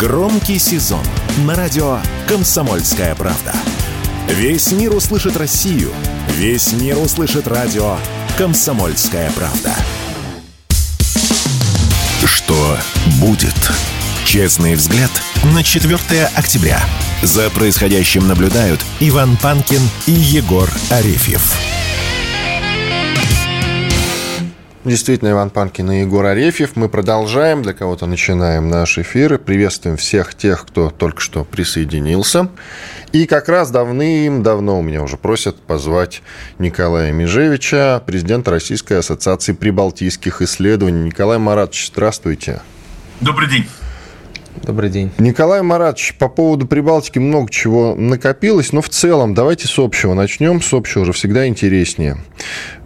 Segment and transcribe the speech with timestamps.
[0.00, 1.04] Громкий сезон
[1.44, 3.52] на радио «Комсомольская правда».
[4.28, 5.92] Весь мир услышит Россию.
[6.36, 7.98] Весь мир услышит радио
[8.38, 9.74] «Комсомольская правда».
[12.24, 12.78] Что
[13.20, 13.54] будет?
[14.24, 15.10] Честный взгляд
[15.54, 16.80] на 4 октября.
[17.22, 21.79] За происходящим наблюдают Иван Панкин и Егор Арефьев.
[24.82, 26.74] Действительно, Иван Панкин и Егор Арефьев.
[26.74, 29.36] Мы продолжаем, для кого-то начинаем наш эфир.
[29.36, 32.48] Приветствуем всех тех, кто только что присоединился.
[33.12, 36.22] И как раз давным-давно у меня уже просят позвать
[36.58, 41.04] Николая Межевича, президента Российской ассоциации прибалтийских исследований.
[41.04, 42.62] Николай Маратович, здравствуйте.
[43.20, 43.66] Добрый день.
[44.62, 45.10] Добрый день.
[45.18, 50.60] Николай Маратович, по поводу Прибалтики много чего накопилось, но в целом давайте с общего начнем.
[50.60, 52.18] С общего уже всегда интереснее.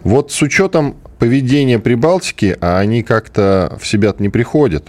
[0.03, 4.87] Вот с учетом поведения Прибалтики, а они как-то в себя не приходят,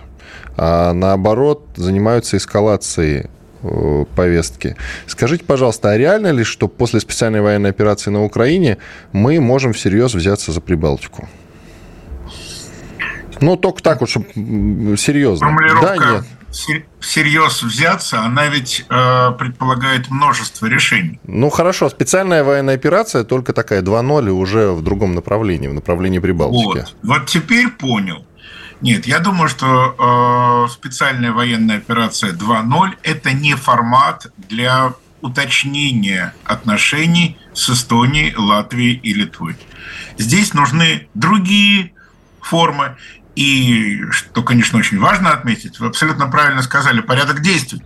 [0.57, 3.27] а наоборот занимаются эскалацией
[3.63, 4.77] э, повестки.
[5.07, 8.79] Скажите, пожалуйста, а реально ли, что после специальной военной операции на Украине
[9.11, 11.29] мы можем всерьез взяться за Прибалтику?
[13.41, 14.27] Ну, только так вот, чтобы
[14.97, 15.55] серьезно.
[15.83, 16.25] Да, нет
[17.01, 21.21] всерьез взяться, она ведь э, предполагает множество решений.
[21.25, 26.19] Ну хорошо, специальная военная операция только такая 2.0 и уже в другом направлении, в направлении
[26.19, 26.79] Прибалтики.
[26.79, 28.27] Вот, вот теперь понял.
[28.81, 37.39] Нет, я думаю, что э, специальная военная операция 2.0 это не формат для уточнения отношений
[37.55, 39.57] с Эстонией, Латвией и Литвой.
[40.19, 41.93] Здесь нужны другие
[42.41, 42.97] формы.
[43.37, 47.83] И, что, конечно, очень важно отметить, вы абсолютно правильно сказали, порядок действий.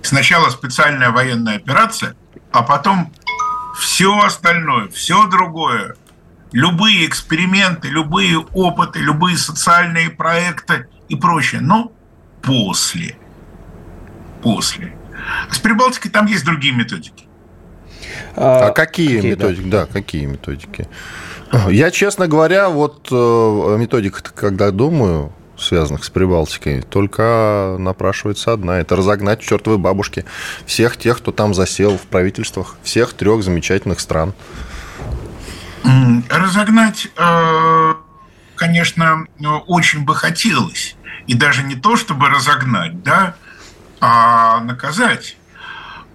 [0.00, 2.14] Сначала специальная военная операция,
[2.52, 3.12] а потом
[3.76, 5.96] все остальное, все другое,
[6.52, 11.60] любые эксперименты, любые опыты, любые социальные проекты и прочее.
[11.60, 11.92] Но
[12.42, 13.16] после.
[14.40, 14.96] После.
[15.50, 17.26] С Прибалтикой там есть другие методики.
[18.36, 19.68] А, а какие, какие методики?
[19.68, 19.86] Да?
[19.86, 20.88] да, какие методики?
[21.68, 28.80] Я, честно говоря, вот э, о методиках, когда думаю, связанных с Прибалтикой, только напрашивается одна.
[28.80, 30.24] Это разогнать чертовы бабушки
[30.66, 34.34] всех тех, кто там засел в правительствах всех трех замечательных стран.
[36.28, 37.94] Разогнать, э,
[38.56, 39.26] конечно,
[39.66, 40.96] очень бы хотелось.
[41.26, 43.36] И даже не то, чтобы разогнать, да,
[44.00, 45.36] а наказать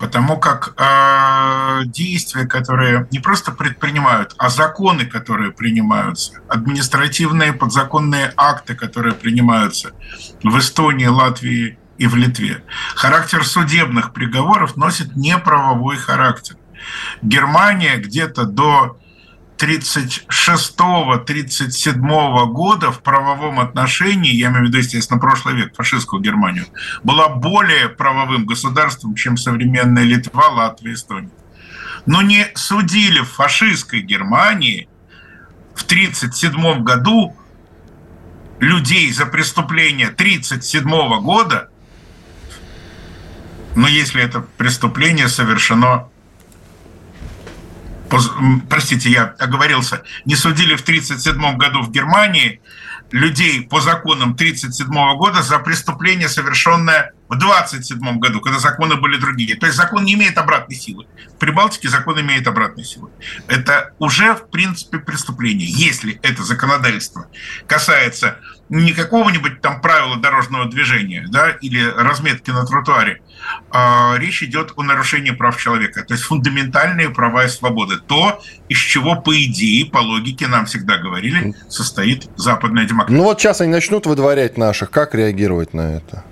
[0.02, 8.74] потому как э, действия, которые не просто предпринимают, а законы, которые принимаются, административные подзаконные акты,
[8.74, 9.92] которые принимаются
[10.44, 12.64] в Эстонии, Латвии и в Литве.
[12.96, 16.56] Характер судебных приговоров носит неправовой характер.
[17.22, 18.98] Германия где-то до
[19.62, 26.66] 36-37 года в правовом отношении, я имею в виду, естественно, прошлый век, фашистскую Германию,
[27.04, 31.30] была более правовым государством, чем современная Литва, Латвия, Эстония.
[32.08, 34.90] Но не судили в фашистской Германии
[35.76, 37.36] в 1937 году
[38.60, 41.70] людей за преступление 1937 года,
[43.76, 46.11] но если это преступление совершено
[48.70, 52.62] простите, я оговорился, не судили в 1937 году в Германии
[53.12, 59.56] людей по законам 1937 года за преступление, совершенное в 1927 году, когда законы были другие.
[59.56, 61.08] То есть закон не имеет обратной силы.
[61.36, 63.10] В Прибалтике закон имеет обратной силы.
[63.48, 65.68] Это уже, в принципе, преступление.
[65.68, 67.28] Если это законодательство
[67.68, 68.40] касается
[68.70, 73.22] не какого-нибудь там правила дорожного движения да, или разметки на тротуаре,
[74.18, 76.04] речь идет о нарушении прав человека.
[76.04, 77.98] То есть фундаментальные права и свободы.
[77.98, 83.18] То, из чего, по идее, по логике нам всегда говорили, состоит западная демократия.
[83.18, 84.92] Ну вот сейчас они начнут выдворять наших.
[84.92, 86.24] Как реагировать на это?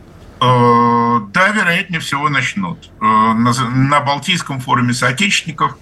[0.42, 2.92] Э, да, вероятнее всего начнут.
[3.02, 5.78] Э, на Балтийском форуме соотечественников,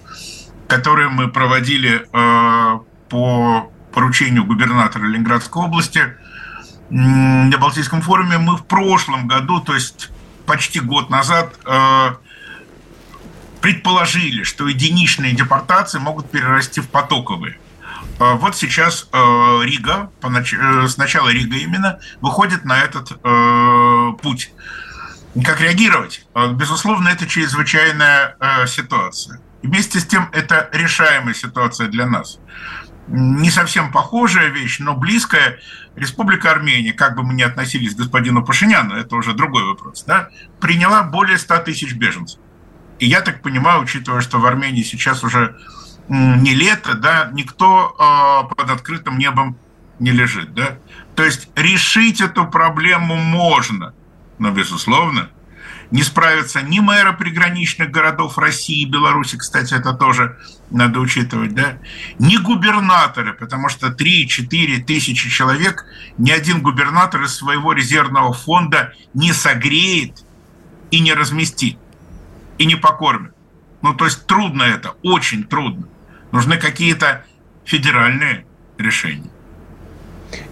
[0.66, 2.78] который мы проводили э,
[3.08, 6.02] по поручению губернатора Ленинградской области,
[6.90, 10.10] на Балтийском форуме мы в прошлом году, то есть
[10.48, 12.14] почти год назад, э,
[13.60, 17.58] предположили, что единичные депортации могут перерасти в потоковые.
[18.18, 19.16] Э, вот сейчас э,
[19.62, 20.10] Рига,
[20.88, 23.12] сначала Рига именно, выходит на этот
[24.22, 24.52] путь.
[25.44, 26.26] Как реагировать?
[26.54, 29.40] Безусловно, это чрезвычайная ситуация.
[29.62, 32.38] Вместе с тем, это решаемая ситуация для нас
[33.08, 35.58] не совсем похожая вещь, но близкая.
[35.96, 40.28] Республика Армения, как бы мы ни относились к господину Пашиняну, это уже другой вопрос, да,
[40.60, 42.38] приняла более 100 тысяч беженцев.
[43.00, 45.56] И я так понимаю, учитывая, что в Армении сейчас уже
[46.08, 49.56] не лето, да, никто э, под открытым небом
[49.98, 50.78] не лежит, да.
[51.16, 53.92] То есть решить эту проблему можно,
[54.38, 55.30] но, безусловно,
[55.90, 60.36] Не справятся ни мэры приграничных городов России и Беларуси, кстати, это тоже
[60.70, 61.78] надо учитывать, да,
[62.18, 65.86] ни губернаторы, потому что 3-4 тысячи человек
[66.18, 70.24] ни один губернатор из своего резервного фонда не согреет
[70.90, 71.78] и не разместит,
[72.58, 73.32] и не покормит.
[73.80, 75.88] Ну, то есть трудно это, очень трудно.
[76.32, 77.24] Нужны какие-то
[77.64, 78.44] федеральные
[78.76, 79.30] решения.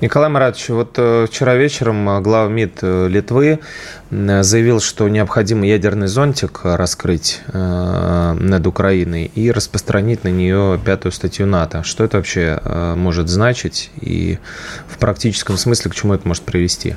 [0.00, 3.60] Николай Маратович, вот э, вчера вечером э, глава МИД э, Литвы
[4.10, 11.82] заявил, что необходимо ядерный зонтик раскрыть над Украиной и распространить на нее пятую статью НАТО.
[11.82, 12.60] Что это вообще
[12.94, 14.38] может значить и
[14.86, 16.94] в практическом смысле к чему это может привести?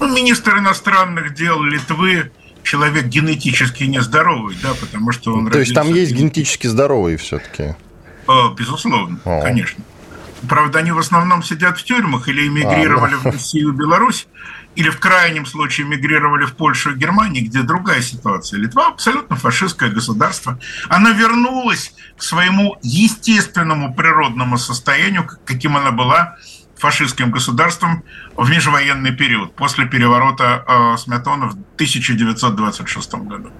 [0.00, 2.32] Ну, министр иностранных дел Литвы
[2.64, 5.48] человек генетически нездоровый, да, потому что он...
[5.48, 7.76] То есть там есть генетически здоровый все-таки?
[8.56, 9.42] Безусловно, О.
[9.42, 9.84] конечно.
[10.48, 14.26] Правда, они в основном сидят в тюрьмах или эмигрировали а, в Россию, Беларусь,
[14.74, 18.58] или в крайнем случае эмигрировали в Польшу и Германию, где другая ситуация.
[18.58, 20.58] Литва абсолютно фашистское государство.
[20.88, 26.36] Она вернулась к своему естественному природному состоянию, каким она была
[26.76, 28.04] фашистским государством
[28.36, 33.50] в межвоенный период, после переворота э, Смятона в 1926 году.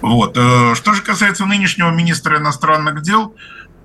[0.00, 0.36] Вот.
[0.36, 3.34] Э, что же касается нынешнего министра иностранных дел,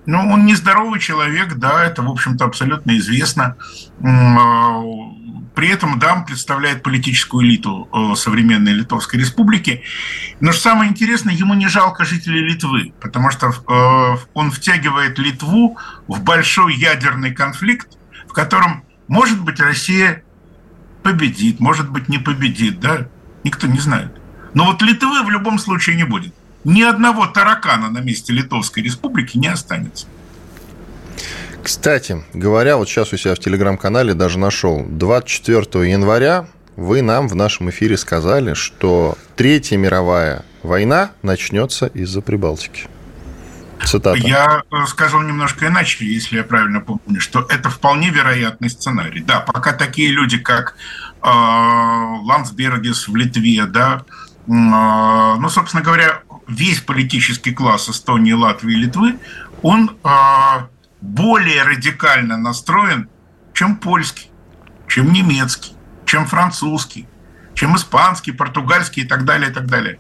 [0.06, 3.57] ну, он нездоровый человек, да, это, в общем-то, абсолютно известно.
[4.04, 4.81] А,
[5.56, 9.84] при этом Дам представляет политическую элиту э, современной Литовской Республики.
[10.42, 15.78] Но что самое интересное, ему не жалко жителей Литвы, потому что э, он втягивает Литву
[16.07, 17.98] в большой ядерный конфликт,
[18.28, 20.24] в котором, может быть, Россия
[21.04, 23.07] победит, может быть, не победит, да,
[23.44, 24.12] никто не знает.
[24.54, 26.34] Но вот Литвы в любом случае не будет
[26.65, 30.07] ни одного таракана на месте Литовской Республики не останется.
[31.63, 37.35] Кстати, говоря, вот сейчас у себя в телеграм-канале даже нашел, 24 января вы нам в
[37.35, 42.88] нашем эфире сказали, что Третья мировая война начнется из-за Прибалтики.
[43.83, 44.18] Цитата.
[44.18, 49.21] Я э, скажу немножко иначе, если я правильно помню, что это вполне вероятный сценарий.
[49.21, 50.75] Да, пока такие люди, как
[51.21, 54.03] э, Ландсбергес в Литве, да,
[54.47, 59.19] э, ну, собственно говоря, весь политический класс Эстонии, Латвии и Литвы,
[59.62, 60.68] он а,
[61.01, 63.09] более радикально настроен,
[63.53, 64.30] чем польский,
[64.88, 65.74] чем немецкий,
[66.06, 67.07] чем французский,
[67.53, 70.00] чем испанский, португальский и так далее, и так далее.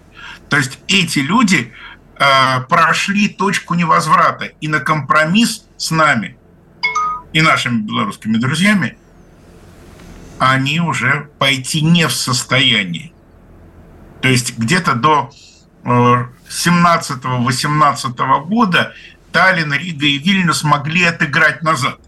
[0.49, 1.73] То есть эти люди
[2.17, 6.37] а, прошли точку невозврата и на компромисс с нами
[7.33, 8.97] и нашими белорусскими друзьями
[10.37, 13.13] они уже пойти не в состоянии.
[14.21, 15.31] То есть где-то до
[15.85, 18.93] 17-18 года
[19.31, 21.99] Таллин, Рига и Вильнюс могли отыграть назад.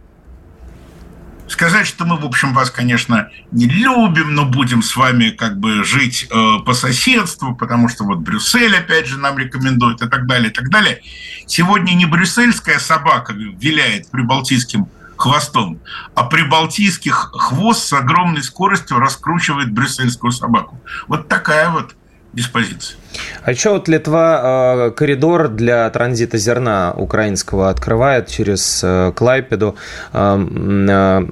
[1.48, 5.84] Сказать, что мы, в общем, вас, конечно, не любим, но будем с вами как бы
[5.86, 10.50] жить э, по соседству, потому что вот Брюссель, опять же, нам рекомендует и так далее,
[10.50, 11.02] и так далее.
[11.46, 15.80] Сегодня не брюссельская собака виляет прибалтийским хвостом,
[16.16, 20.82] а прибалтийских хвост с огромной скоростью раскручивает брюссельскую собаку.
[21.08, 21.96] Вот такая вот
[22.38, 22.96] диспозиции.
[23.44, 29.76] А еще вот Литва э, коридор для транзита зерна украинского открывает через э, Клайпеду.
[30.14, 31.26] Э,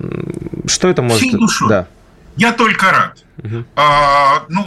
[0.66, 1.20] что это может...
[1.20, 1.70] Всей душой.
[1.70, 1.88] Да.
[2.36, 3.24] Я только рад.
[3.38, 3.66] Угу.
[3.76, 4.66] А, ну,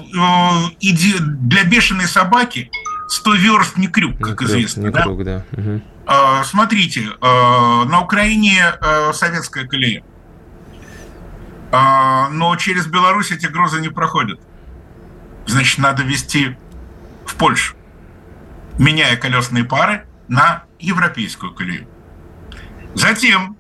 [0.81, 2.71] иди, для бешеной собаки
[3.09, 4.83] 100 верст не крюк, как не известно.
[4.83, 5.03] не да?
[5.03, 5.45] Крюк, да.
[5.53, 5.83] Угу.
[6.07, 10.03] А, смотрите, а, на Украине а, советская колея.
[11.73, 14.41] А, но через Беларусь эти грузы не проходят
[15.49, 16.57] значит, надо вести
[17.27, 17.75] в Польшу,
[18.79, 21.89] меняя колесные пары на европейскую колею.
[22.95, 23.57] Затем,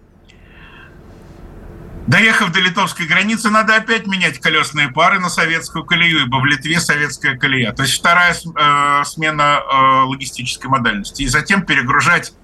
[2.07, 6.81] доехав до литовской границы, надо опять менять колесные пары на советскую колею, ибо в Литве
[6.81, 7.73] советская колея.
[7.73, 11.23] То есть вторая э, смена э, логистической модальности.
[11.23, 12.35] И затем перегружать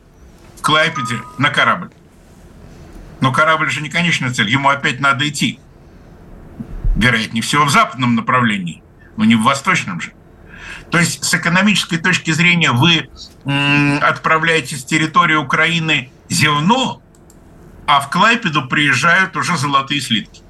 [0.57, 1.91] в Клайпеде на корабль.
[3.21, 5.59] Но корабль же не конечная цель, ему опять надо идти.
[6.97, 8.84] Вероятнее всего в западном направлении
[9.17, 10.13] но не в восточном же.
[10.91, 13.09] То есть с экономической точки зрения вы
[14.01, 17.03] отправляете с территории Украины зерно,
[17.87, 20.43] а в Клайпеду приезжают уже золотые слитки.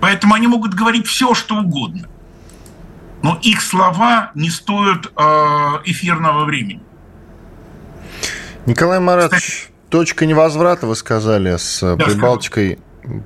[0.00, 2.08] Поэтому они могут говорить все, что угодно.
[3.22, 5.20] Но их слова не стоят э,
[5.84, 6.82] эфирного времени.
[8.66, 12.80] Николай Маратович, точка невозврата, вы сказали, с да, Прибалтикой.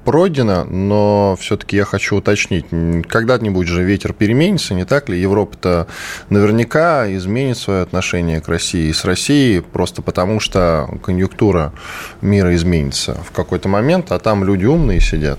[0.04, 2.66] Пройдено, но все-таки я хочу уточнить.
[3.08, 5.20] Когда-нибудь же ветер переменится, не так ли?
[5.20, 5.86] Европа-то
[6.30, 11.72] наверняка изменит свое отношение к России и с Россией просто потому, что конъюнктура
[12.20, 15.38] мира изменится в какой-то момент, а там люди умные сидят.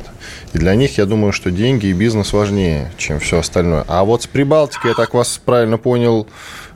[0.54, 3.86] И для них, я думаю, что деньги и бизнес важнее, чем все остальное.
[3.88, 6.28] А вот с Прибалтикой, я так вас правильно понял,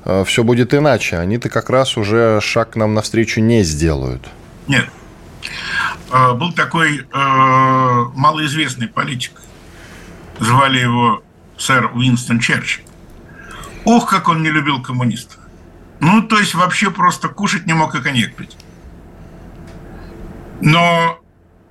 [0.06, 1.18] э, все будет иначе.
[1.18, 4.28] Они-то как раз уже шаг к нам навстречу не сделают.
[4.68, 4.86] Нет,
[6.12, 7.06] был такой э,
[8.16, 9.32] малоизвестный политик.
[10.40, 11.24] Звали его
[11.58, 12.84] сэр Уинстон Черчилль.
[13.86, 15.40] Ох, как он не любил коммунистов.
[16.00, 18.58] Ну, то есть вообще просто кушать не мог и коньяк пить.
[20.62, 21.20] Но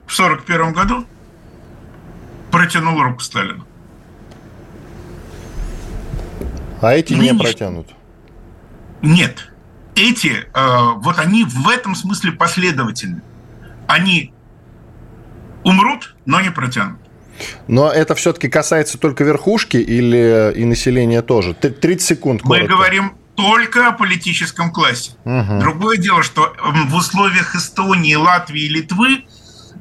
[0.07, 1.07] в 1941 году
[2.51, 3.67] протянул руку Сталину.
[6.81, 7.89] А эти не протянут?
[9.03, 9.51] Нет.
[9.95, 13.23] Эти, э, вот они в этом смысле последовательны
[13.91, 14.33] они
[15.65, 16.99] умрут, но не протянут.
[17.69, 21.55] Но это все-таки касается только верхушки или и населения тоже?
[21.55, 22.43] 30 секунд.
[22.43, 22.63] Коротко.
[22.63, 25.13] Мы говорим только о политическом классе.
[25.25, 25.61] Угу.
[25.61, 29.25] Другое дело, что в условиях Эстонии, Латвии и Литвы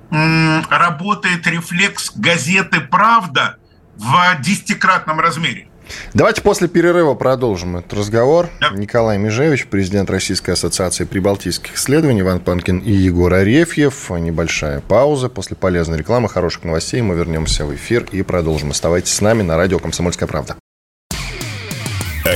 [0.10, 3.58] работает рефлекс газеты «Правда»
[3.98, 5.69] в десятикратном размере.
[6.14, 8.50] Давайте после перерыва продолжим этот разговор.
[8.60, 8.70] Да.
[8.72, 14.10] Николай Межевич, президент Российской ассоциации прибалтийских исследований, Иван Панкин и Егор Арефьев.
[14.10, 15.30] Небольшая пауза.
[15.30, 18.72] После полезной рекламы, хороших новостей мы вернемся в эфир и продолжим.
[18.72, 20.56] Оставайтесь с нами на радио «Комсомольская правда».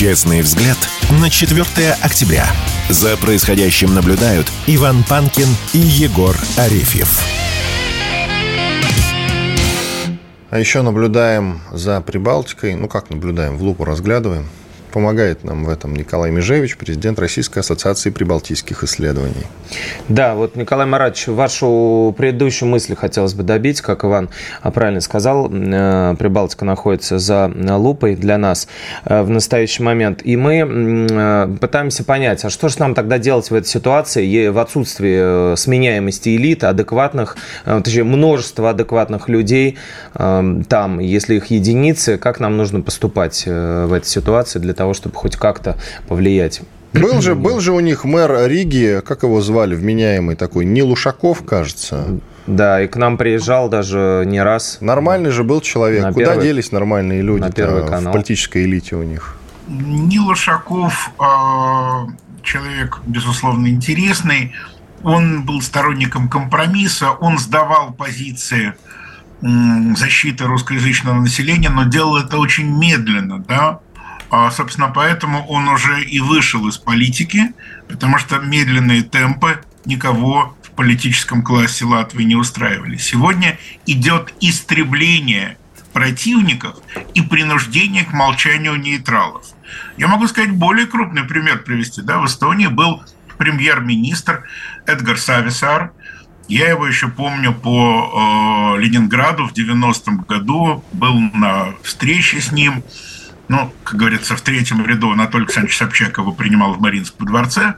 [0.00, 0.78] Честный взгляд
[1.20, 2.46] на 4 октября.
[2.88, 7.20] За происходящим наблюдают Иван Панкин и Егор Арефьев.
[10.48, 12.76] А еще наблюдаем за Прибалтикой.
[12.76, 14.48] Ну, как наблюдаем, в лупу разглядываем.
[14.92, 19.46] Помогает нам в этом Николай Межевич, президент Российской ассоциации прибалтийских исследований.
[20.08, 24.28] Да, вот, Николай Маратович, вашу предыдущую мысль хотелось бы добить, как Иван
[24.74, 28.68] правильно сказал, э, Прибалтика находится за лупой для нас
[29.04, 33.50] э, в настоящий момент, и мы э, пытаемся понять, а что же нам тогда делать
[33.50, 39.78] в этой ситуации, в отсутствии сменяемости элиты, адекватных, точнее, множества адекватных людей
[40.14, 45.36] там, если их единицы, как нам нужно поступать в этой ситуации для того, чтобы хоть
[45.36, 45.76] как-то
[46.08, 46.62] повлиять.
[46.94, 51.44] Был же, был же у них мэр Риги, как его звали, вменяемый такой, Нил Ушаков,
[51.44, 52.18] кажется.
[52.46, 54.78] Да, и к нам приезжал даже не раз.
[54.80, 56.02] Нормальный же был человек.
[56.02, 58.10] На Куда первый, делись нормальные люди на первый канал.
[58.10, 59.36] в политической элите у них?
[59.68, 62.06] Нил Ушаков а,
[62.42, 64.54] человек, безусловно, интересный.
[65.02, 68.72] Он был сторонником компромисса, он сдавал позиции
[69.96, 73.80] защиты русскоязычного населения, но делал это очень медленно, да,
[74.50, 77.52] собственно, поэтому он уже и вышел из политики,
[77.88, 82.96] потому что медленные темпы никого в политическом классе Латвии не устраивали.
[82.96, 85.56] Сегодня идет истребление
[85.92, 86.76] противников
[87.14, 89.44] и принуждение к молчанию нейтралов.
[89.96, 92.02] Я могу сказать более крупный пример привести.
[92.02, 92.18] Да?
[92.18, 93.02] В Эстонии был
[93.38, 94.44] премьер-министр
[94.86, 95.92] Эдгар Сависар.
[96.48, 102.82] Я его еще помню по э, Ленинграду в 90-м году, был на встрече с ним
[103.50, 107.74] ну, как говорится, в третьем ряду Анатолий Александрович Собчак его принимал в Мариинском дворце.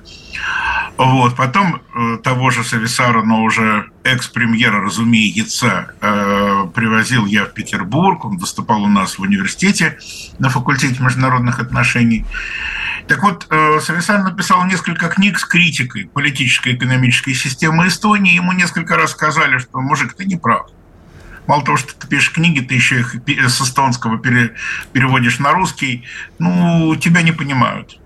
[0.99, 1.35] Вот.
[1.35, 8.23] Потом э, того же Сависара, но уже экс-премьера, разумеется, э, привозил я в Петербург.
[8.27, 9.99] Он выступал у нас в университете
[10.39, 12.27] на факультете международных отношений.
[13.09, 18.35] Так вот, э, Сависар написал несколько книг с критикой политической и экономической системы Эстонии.
[18.35, 20.67] Ему несколько раз сказали, что мужик, ты не прав
[21.47, 24.55] мало того, что ты пишешь книги, ты еще их с эстонского пере,
[24.93, 26.05] переводишь на русский,
[26.39, 27.99] ну, тебя не понимают.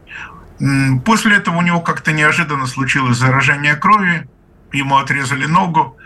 [1.05, 4.29] После этого у него как-то неожиданно случилось заражение крови,
[4.73, 5.97] ему отрезали ногу,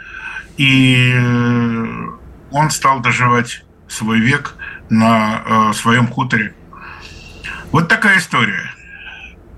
[0.57, 2.09] и э,
[2.51, 4.55] он стал доживать свой век
[4.89, 6.55] на э, своем хуторе.
[7.71, 8.75] Вот такая история.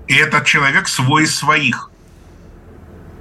[0.07, 1.89] И этот человек свой из своих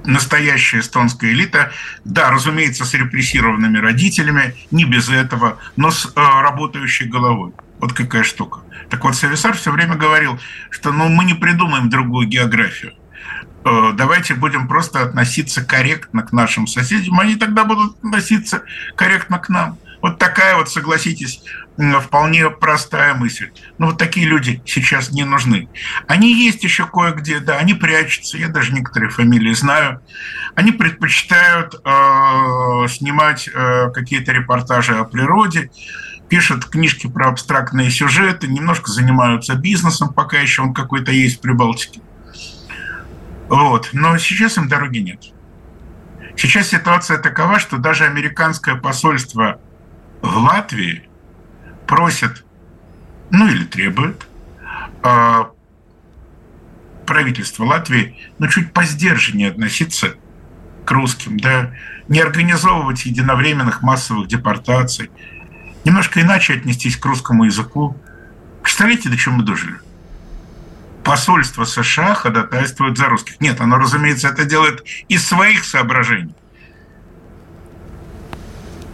[0.05, 1.73] настоящая эстонская элита,
[2.05, 7.53] да, разумеется, с репрессированными родителями, не без этого, но с э, работающей головой.
[7.79, 8.61] Вот какая штука.
[8.91, 10.39] Так вот, Сависар все время говорил,
[10.71, 12.93] что ну, мы не придумаем другую географию.
[13.65, 18.63] Э, давайте будем просто относиться корректно к нашим соседям, они тогда будут относиться
[18.97, 19.79] корректно к нам.
[20.03, 21.43] Вот такая вот, согласитесь,
[22.03, 23.51] вполне простая мысль.
[23.79, 25.69] Но вот такие люди сейчас не нужны.
[26.09, 30.03] Они есть еще кое-где, да, они прячутся, я даже некоторые фамилии знаю.
[30.57, 35.71] Они предпочитают э, снимать э, какие-то репортажи о природе,
[36.29, 42.01] пишут книжки про абстрактные сюжеты, немножко занимаются бизнесом, пока еще он какой-то есть в Прибалтике.
[43.49, 43.91] Вот.
[43.93, 45.23] Но сейчас им дороги нет.
[46.37, 49.61] Сейчас ситуация такова, что даже американское посольство
[50.23, 51.09] в Латвии
[51.87, 52.45] просит,
[53.31, 54.27] ну или требует,
[55.03, 55.45] э,
[57.07, 60.15] правительство Латвии, ну чуть посдержаннее относиться
[60.85, 61.73] к русским, да,
[62.09, 65.11] не организовывать единовременных массовых депортаций,
[65.85, 67.97] немножко иначе отнестись к русскому языку.
[68.63, 69.75] Представляете, до чего мы дожили?
[71.05, 73.41] Посольство США ходатайствует за русских.
[73.41, 76.35] Нет, оно, разумеется, это делает из своих соображений.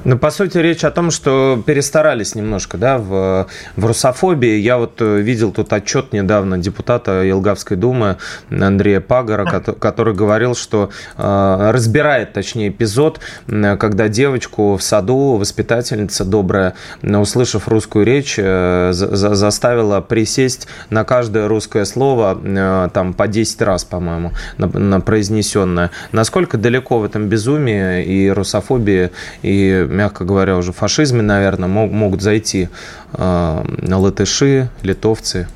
[0.09, 3.47] Ну, по сути, речь о том, что перестарались немножко, да, в,
[3.77, 4.57] в русофобии.
[4.57, 8.17] Я вот э, видел тут отчет недавно депутата Елгавской думы
[8.50, 10.88] Андрея Пагора, который говорил, что
[11.19, 16.73] э, разбирает, точнее, эпизод, когда девочку в саду воспитательница добрая,
[17.03, 23.85] услышав русскую речь, э, за, заставила присесть на каждое русское слово там по 10 раз,
[23.85, 25.91] по-моему, на, на произнесенное.
[26.12, 29.11] Насколько далеко в этом безумии и русофобии,
[29.43, 32.69] и мягко говоря, уже фашизме, наверное, мог, могут зайти
[33.12, 35.49] э, латыши, литовцы?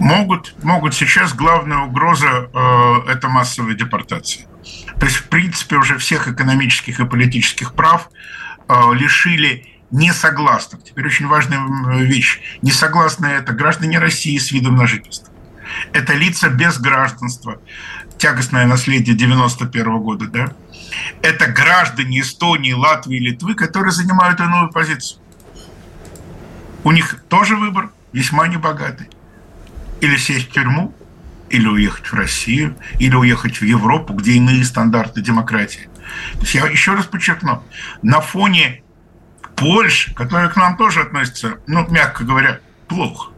[0.00, 0.94] Могут, могут.
[0.94, 4.46] Сейчас главная угроза э,– это массовая депортация.
[4.98, 8.10] То есть, в принципе, уже всех экономических и политических прав
[8.68, 10.82] э, лишили несогласных.
[10.82, 11.60] Теперь очень важная
[11.98, 12.40] вещь.
[12.62, 15.32] Несогласные– это граждане России с видом на жительство.
[15.92, 17.60] Это лица без гражданства.
[18.18, 20.52] Тягостное наследие 91 года, да?
[21.22, 25.20] Это граждане Эстонии, Латвии, Литвы, которые занимают иную позицию.
[26.84, 29.08] У них тоже выбор весьма небогатый.
[30.00, 30.94] Или сесть в тюрьму,
[31.50, 35.88] или уехать в Россию, или уехать в Европу, где иные стандарты демократии.
[36.34, 37.62] То есть я еще раз подчеркну,
[38.02, 38.82] на фоне
[39.56, 43.32] Польши, которая к нам тоже относится, ну, мягко говоря, плохо,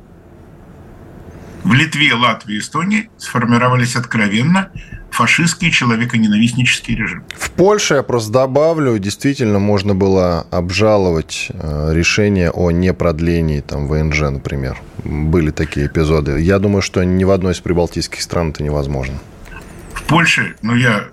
[1.64, 4.70] в Литве, Латвии Эстонии сформировались откровенно
[5.18, 7.24] фашистские человеконенавистнические режимы.
[7.36, 14.20] В Польше, я просто добавлю, действительно можно было обжаловать э, решение о непродлении там, ВНЖ,
[14.30, 14.78] например.
[15.02, 16.40] Были такие эпизоды.
[16.40, 19.18] Я думаю, что ни в одной из прибалтийских стран это невозможно.
[19.92, 21.08] В Польше, ну я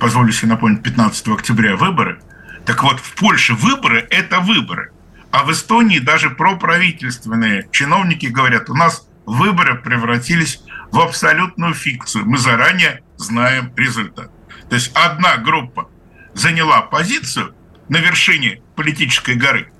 [0.00, 2.18] позволю себе напомнить, 15 октября выборы.
[2.64, 4.90] Так вот, в Польше выборы– это выборы.
[5.30, 10.60] А в Эстонии даже проправительственные чиновники говорят, у нас выборы превратились
[10.94, 12.24] в абсолютную фикцию.
[12.24, 14.30] Мы заранее знаем результат.
[14.68, 15.90] То есть одна группа
[16.34, 17.52] заняла позицию
[17.88, 19.72] на вершине политической горы,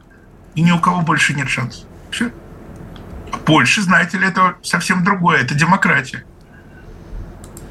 [0.56, 1.84] и ни у кого больше нет шансов.
[2.10, 2.32] Все.
[3.32, 5.38] А Польша, знаете ли, это совсем другое.
[5.38, 6.24] Это демократия.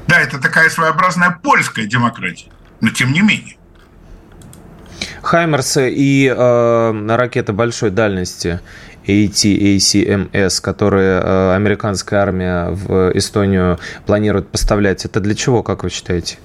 [0.06, 3.58] Да, это такая своеобразная польская демократия, но тем не менее.
[5.20, 8.60] Хаймерсы и э, ракеты большой дальности
[9.06, 16.38] ATACMS, которые э, американская армия в Эстонию планирует поставлять, это для чего, как вы считаете?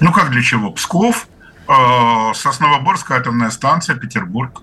[0.00, 0.70] Ну, как для чего?
[0.72, 1.28] Псков,
[1.68, 1.72] э,
[2.34, 4.62] Сосновоборская атомная станция, Петербург.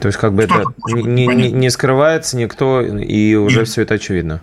[0.00, 3.68] То есть, как бы Что это не, не, не скрывается никто, и уже Нет.
[3.68, 4.40] все это очевидно?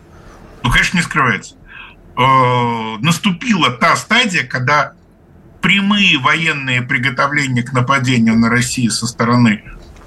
[0.63, 1.55] Ну, конечно, не скрывается.
[2.17, 4.93] Э, наступила та стадия, когда
[5.61, 9.63] прямые военные приготовления к нападению на Россию со стороны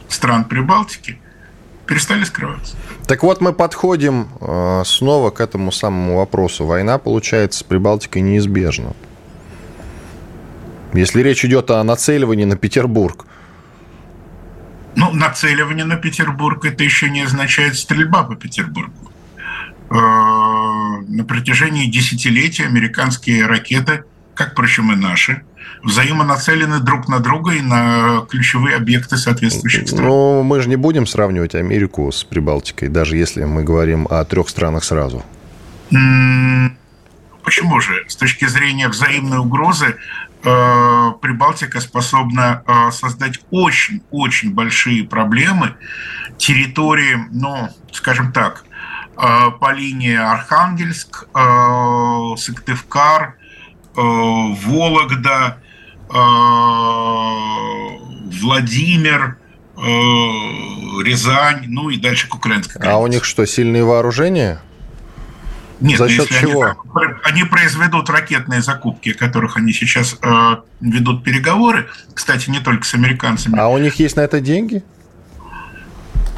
[0.09, 1.21] стран Прибалтики
[1.87, 2.77] перестали скрываться.
[3.07, 6.65] Так вот, мы подходим э, снова к этому самому вопросу.
[6.67, 8.95] Война, получается, с Прибалтикой неизбежна.
[10.93, 13.27] Если речь идет о нацеливании на Петербург.
[14.97, 19.11] Ну, нацеливание на Петербург это еще не означает стрельба по Петербургу.
[19.91, 25.43] Э, на протяжении десятилетий американские ракеты, как, впрочем, и наши,
[25.83, 30.07] взаимонацелены друг на друга и на ключевые объекты соответствующих стран.
[30.07, 34.49] Но мы же не будем сравнивать Америку с Прибалтикой, даже если мы говорим о трех
[34.49, 35.25] странах сразу.
[37.45, 38.05] Почему же?
[38.09, 39.97] С точки зрения взаимной угрозы
[40.43, 45.75] э, Прибалтика способна э, создать очень-очень большие проблемы
[46.39, 48.65] территории, ну, скажем так,
[49.17, 51.29] э, по линии Архангельск,
[52.39, 53.37] Сыктывкар,
[53.97, 55.59] Вологда,
[56.11, 56.17] Э,
[58.43, 59.37] Владимир,
[59.77, 59.81] э,
[61.03, 62.95] Рязань, ну и дальше к украинской границе.
[62.95, 64.61] А у них что, сильные вооружения?
[65.81, 66.63] Нет, За счет чего?
[66.95, 71.89] Они, они произведут ракетные закупки, о которых они сейчас э, ведут переговоры.
[72.15, 73.59] Кстати, не только с американцами.
[73.59, 74.85] А у них есть на это деньги?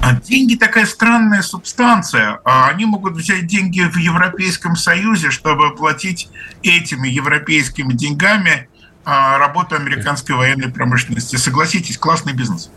[0.06, 2.38] А деньги такая странная субстанция.
[2.44, 6.28] А они могут взять деньги в Европейском Союзе, чтобы оплатить
[6.62, 8.68] этими европейскими деньгами
[9.04, 11.34] а, работу американской военной промышленности.
[11.34, 12.70] Согласитесь, классный бизнес.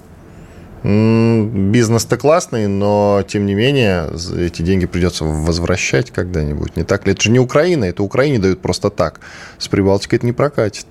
[0.82, 6.78] Бизнес-то классный, но тем не менее эти деньги придется возвращать когда-нибудь.
[6.78, 7.12] Не так ли?
[7.12, 9.20] Это же не Украина, это Украине дают просто так.
[9.60, 10.88] С Прибалтикой это не прокатит.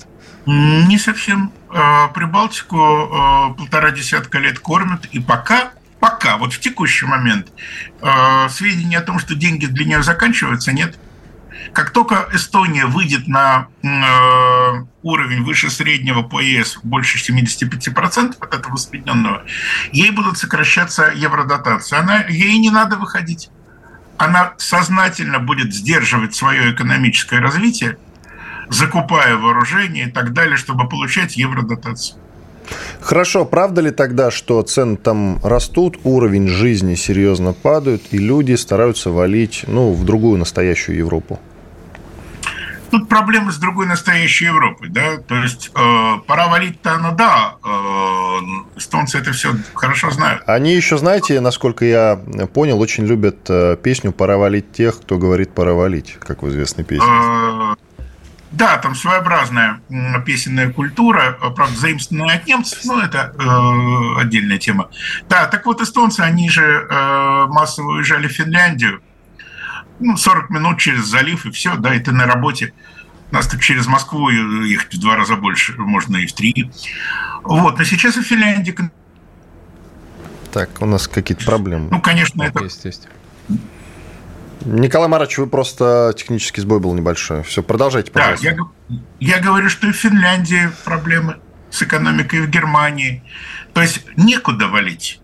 [0.47, 1.53] Не совсем.
[2.15, 2.77] Прибалтику
[3.57, 7.49] полтора десятка лет кормят, и пока пока, вот в текущий момент,
[8.01, 10.99] э, сведения о том, что деньги для нее заканчиваются, нет.
[11.73, 18.75] Как только Эстония выйдет на э, уровень выше среднего по ЕС, больше 75% от этого
[18.75, 19.45] усредненного,
[19.93, 21.97] ей будут сокращаться евродотации.
[21.97, 23.51] Она, ей не надо выходить.
[24.17, 27.99] Она сознательно будет сдерживать свое экономическое развитие,
[28.69, 32.21] закупая вооружение и так далее, чтобы получать евродотацию.
[33.01, 39.11] Хорошо, правда ли тогда, что цены там растут, уровень жизни серьезно падает, и люди стараются
[39.11, 41.39] валить ну, в другую настоящую Европу?
[42.91, 47.69] Тут проблемы с другой настоящей Европой, да, то есть э, пора валить-то она, да, э,
[48.77, 50.43] эстонцы это все хорошо знают.
[50.47, 52.19] Они еще, знаете, насколько я
[52.55, 56.85] понял, очень любят э, песню «Пора валить тех, кто говорит «пора валить», как в известной
[56.85, 57.07] песне.
[58.51, 59.81] Э, да, там своеобразная
[60.25, 64.89] песенная культура, э, правда, заимствованная от немцев, но это э, отдельная тема.
[65.29, 69.03] Да, так вот, эстонцы, они же э, массово уезжали в Финляндию,
[70.01, 72.73] ну, 40 минут через залив, и все, да, и ты на работе.
[73.31, 76.71] У нас так через Москву ехать в два раза больше, можно и в три.
[77.43, 78.75] Вот, но сейчас и в Финляндии...
[80.51, 81.89] Так, у нас какие-то проблемы.
[81.91, 82.65] Ну, конечно, это...
[82.65, 83.09] Есть, есть.
[84.69, 87.43] Николай Марач, вы просто технический сбой был небольшой.
[87.43, 88.57] Все, продолжайте, пожалуйста.
[88.57, 88.67] Да,
[89.21, 91.37] я, я говорю, что и в Финляндии проблемы
[91.71, 93.23] с экономикой, в Германии.
[93.73, 95.21] То есть некуда валить.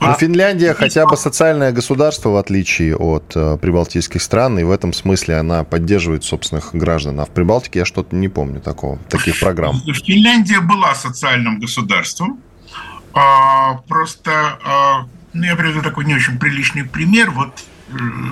[0.00, 4.92] А Финляндия хотя бы социальное государство, в отличие от э, прибалтийских стран, и в этом
[4.92, 7.20] смысле она поддерживает собственных граждан.
[7.20, 9.80] А в Прибалтике я что-то не помню такого, таких программ.
[9.80, 12.40] Финляндия была социальным государством.
[13.14, 17.30] А, просто, а, ну, я приведу такой не очень приличный пример.
[17.30, 17.52] Вот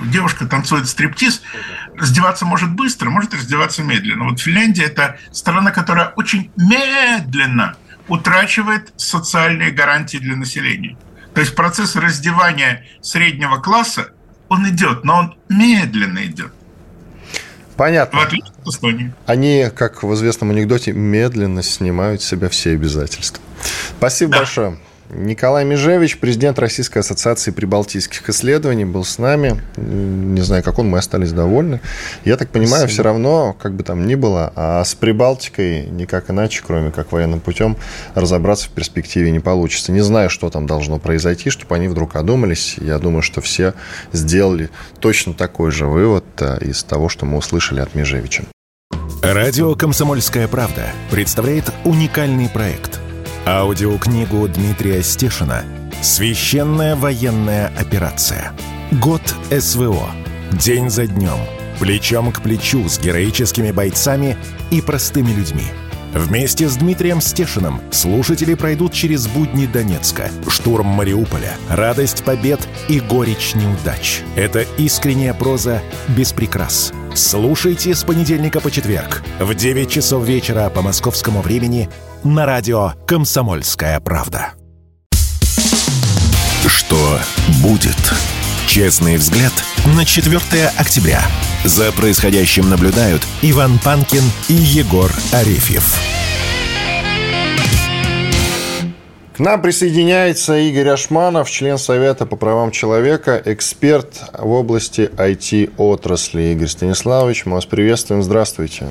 [0.05, 1.41] девушка танцует стриптиз,
[1.95, 4.25] раздеваться может быстро, может раздеваться медленно.
[4.25, 7.75] Вот Финляндия– это страна, которая очень медленно
[8.07, 10.97] утрачивает социальные гарантии для населения.
[11.33, 14.09] То есть процесс раздевания среднего класса,
[14.49, 16.51] он идет, но он медленно идет.
[17.75, 18.19] Понятно.
[18.19, 19.13] В отличие от Эстонии.
[19.27, 23.43] Они, как в известном анекдоте, медленно снимают с себя все обязательства.
[23.97, 24.37] Спасибо да.
[24.39, 24.79] большое.
[25.09, 29.61] Николай Межевич, президент Российской ассоциации прибалтийских исследований, был с нами.
[29.77, 31.79] Не знаю, как он, мы остались довольны.
[32.25, 32.93] Я так понимаю, Спасибо.
[32.93, 37.39] все равно, как бы там ни было, а с Прибалтикой никак иначе, кроме как военным
[37.39, 37.77] путем,
[38.15, 39.91] разобраться в перспективе не получится.
[39.91, 42.75] Не знаю, что там должно произойти, чтобы они вдруг одумались.
[42.77, 43.73] Я думаю, что все
[44.11, 48.43] сделали точно такой же вывод э, из того, что мы услышали от Межевича.
[49.21, 52.99] Радио «Комсомольская правда» представляет уникальный проект–
[53.47, 55.63] Аудиокнигу Дмитрия Стешина
[56.01, 58.51] «Священная военная операция.
[58.91, 60.09] Год СВО.
[60.51, 61.39] День за днем.
[61.79, 64.35] Плечом к плечу с героическими бойцами
[64.69, 65.63] и простыми людьми».
[66.13, 73.55] Вместе с Дмитрием Стешиным слушатели пройдут через будни Донецка, штурм Мариуполя, радость побед и горечь
[73.55, 74.23] неудач.
[74.35, 76.91] Это искренняя проза без прикрас.
[77.15, 81.89] Слушайте с понедельника по четверг в 9 часов вечера по московскому времени
[82.23, 84.53] на радио «Комсомольская правда».
[86.67, 87.19] Что
[87.61, 87.97] будет?
[88.67, 89.53] Честный взгляд
[89.95, 90.37] на 4
[90.77, 91.21] октября.
[91.63, 95.95] За происходящим наблюдают Иван Панкин и Егор Арефьев.
[99.35, 106.53] К нам присоединяется Игорь Ашманов, член Совета по правам человека, эксперт в области IT-отрасли.
[106.53, 108.23] Игорь Станиславович, мы вас приветствуем.
[108.23, 108.87] Здравствуйте.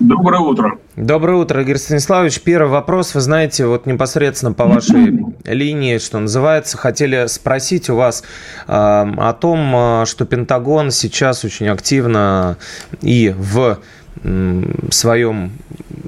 [0.00, 0.78] Доброе утро.
[0.94, 2.40] Доброе утро, Игорь Станиславович.
[2.42, 3.14] Первый вопрос.
[3.14, 8.22] Вы знаете, вот непосредственно по вашей линии, что называется, хотели спросить у вас
[8.68, 12.58] э, о том, а, что Пентагон сейчас очень активно
[13.00, 13.78] и в
[14.90, 15.52] своем,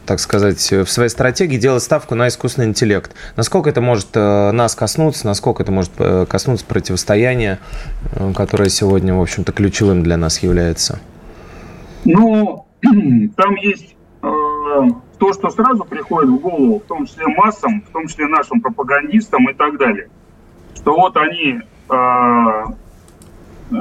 [0.07, 3.13] так сказать, в своей стратегии делает ставку на искусственный интеллект.
[3.37, 7.61] Насколько это может э, нас коснуться, насколько это может э, коснуться противостояния,
[8.13, 10.99] э, которое сегодня, в общем-то, ключевым для нас является?
[12.05, 12.67] Ну,
[13.37, 14.27] там есть э,
[15.19, 19.49] то, что сразу приходит в голову, в том числе массам, в том числе нашим пропагандистам
[19.51, 20.09] и так далее,
[20.75, 22.65] что вот они э,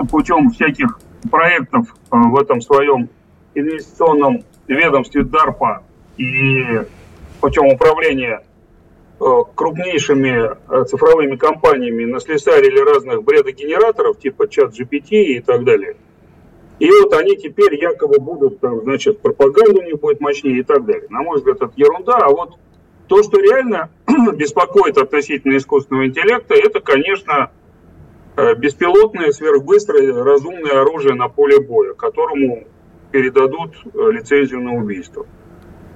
[0.09, 0.99] путем всяких
[1.31, 3.09] проектов в этом своем
[3.55, 5.83] инвестиционном ведомстве DARPA
[6.17, 6.83] и
[7.41, 8.43] путем управления
[9.19, 15.97] крупнейшими цифровыми компаниями наслесарили разных бредогенераторов типа чат GPT и так далее.
[16.79, 21.07] И вот они теперь якобы будут, там, значит, пропаганду не будет мощнее и так далее.
[21.09, 22.17] На мой взгляд, это ерунда.
[22.17, 22.57] А вот
[23.07, 23.89] то, что реально
[24.35, 27.51] беспокоит относительно искусственного интеллекта, это, конечно,
[28.37, 32.65] э, беспилотное, сверхбыстрое, разумное оружие на поле боя, которому
[33.11, 35.25] передадут э, лицензию на убийство.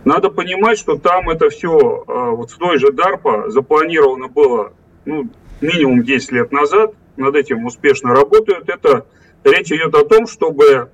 [0.03, 4.73] Надо понимать, что там это все, э, вот в той же DARPA запланировано было
[5.05, 5.29] ну,
[5.61, 8.67] минимум 10 лет назад, над этим успешно работают.
[8.67, 9.05] Это
[9.43, 10.89] речь идет о том, чтобы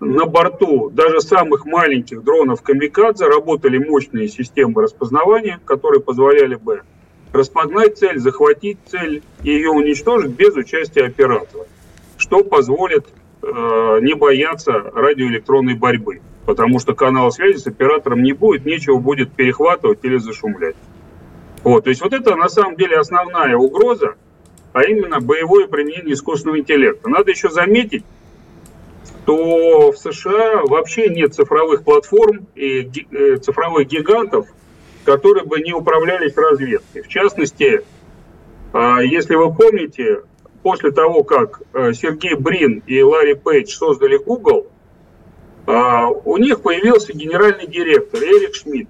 [0.00, 6.82] на борту даже самых маленьких дронов «Камикадзе» работали мощные системы распознавания, которые позволяли бы
[7.32, 11.66] распознать цель, захватить цель и ее уничтожить без участия оператора,
[12.16, 13.06] что позволит
[13.42, 19.32] э, не бояться радиоэлектронной борьбы, потому что канала связи с оператором не будет, нечего будет
[19.32, 20.76] перехватывать или зашумлять.
[21.64, 24.14] Вот, то есть вот это на самом деле основная угроза,
[24.72, 27.08] а именно боевое применение искусственного интеллекта.
[27.08, 28.04] Надо еще заметить,
[29.28, 34.46] что в США вообще нет цифровых платформ и э, цифровых гигантов,
[35.04, 37.02] которые бы не управлялись разведкой.
[37.02, 37.82] В частности,
[38.72, 40.22] а, если вы помните,
[40.62, 44.66] после того, как э, Сергей Брин и Ларри Пейдж создали Google,
[45.66, 48.88] а, у них появился генеральный директор Эрик Шмидт.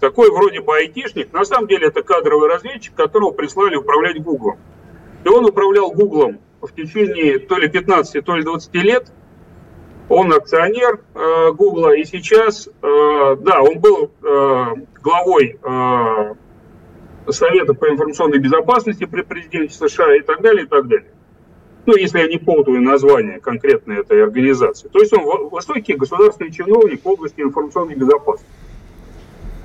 [0.00, 4.56] Такой вроде бы айтишник, на самом деле это кадровый разведчик, которого прислали управлять Google.
[5.24, 9.12] И он управлял Google в течение то ли 15, то ли 20 лет.
[10.08, 14.64] Он акционер э, Гугла, и сейчас, э, да, он был э,
[15.02, 16.34] главой э,
[17.30, 21.10] Совета по информационной безопасности при президенте США и так далее, и так далее.
[21.84, 24.88] Ну, если я не путаю название конкретной этой организации.
[24.88, 28.52] То есть он высокий государственный чиновник в области информационной безопасности.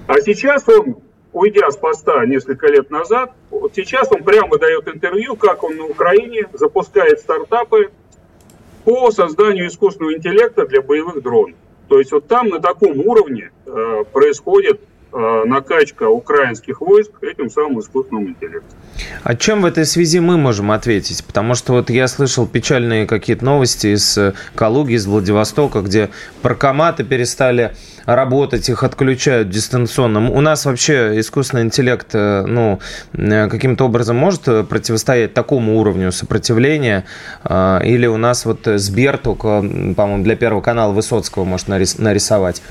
[0.07, 0.97] А сейчас он
[1.33, 5.85] уйдя с поста несколько лет назад, вот сейчас он прямо дает интервью, как он на
[5.85, 7.91] Украине запускает стартапы
[8.85, 11.57] по созданию искусственного интеллекта для боевых дронов.
[11.89, 14.81] То есть вот там на таком уровне э, происходит
[15.13, 18.77] накачка украинских войск этим самым искусственным интеллектом.
[19.23, 21.23] А чем в этой связи мы можем ответить?
[21.23, 26.09] Потому что вот я слышал печальные какие-то новости из э, Калуги, из Владивостока, где
[26.41, 27.73] паркоматы перестали
[28.05, 30.29] работать, их отключают дистанционно.
[30.29, 32.79] У нас вообще искусственный интеллект э, ну,
[33.13, 37.05] каким-то образом может противостоять такому уровню сопротивления?
[37.43, 39.61] Или у нас вот Сбер только,
[39.95, 42.61] по-моему, для Первого канала Высоцкого может нарисовать?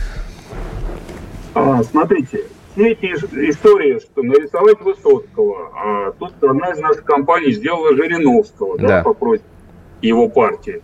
[1.55, 3.07] А, смотрите, все эти
[3.51, 9.13] истории, что нарисовать Высоцкого, а тут одна из наших компаний сделала Жириновского, да, да по
[9.13, 9.45] просьбе
[10.01, 10.83] его партии.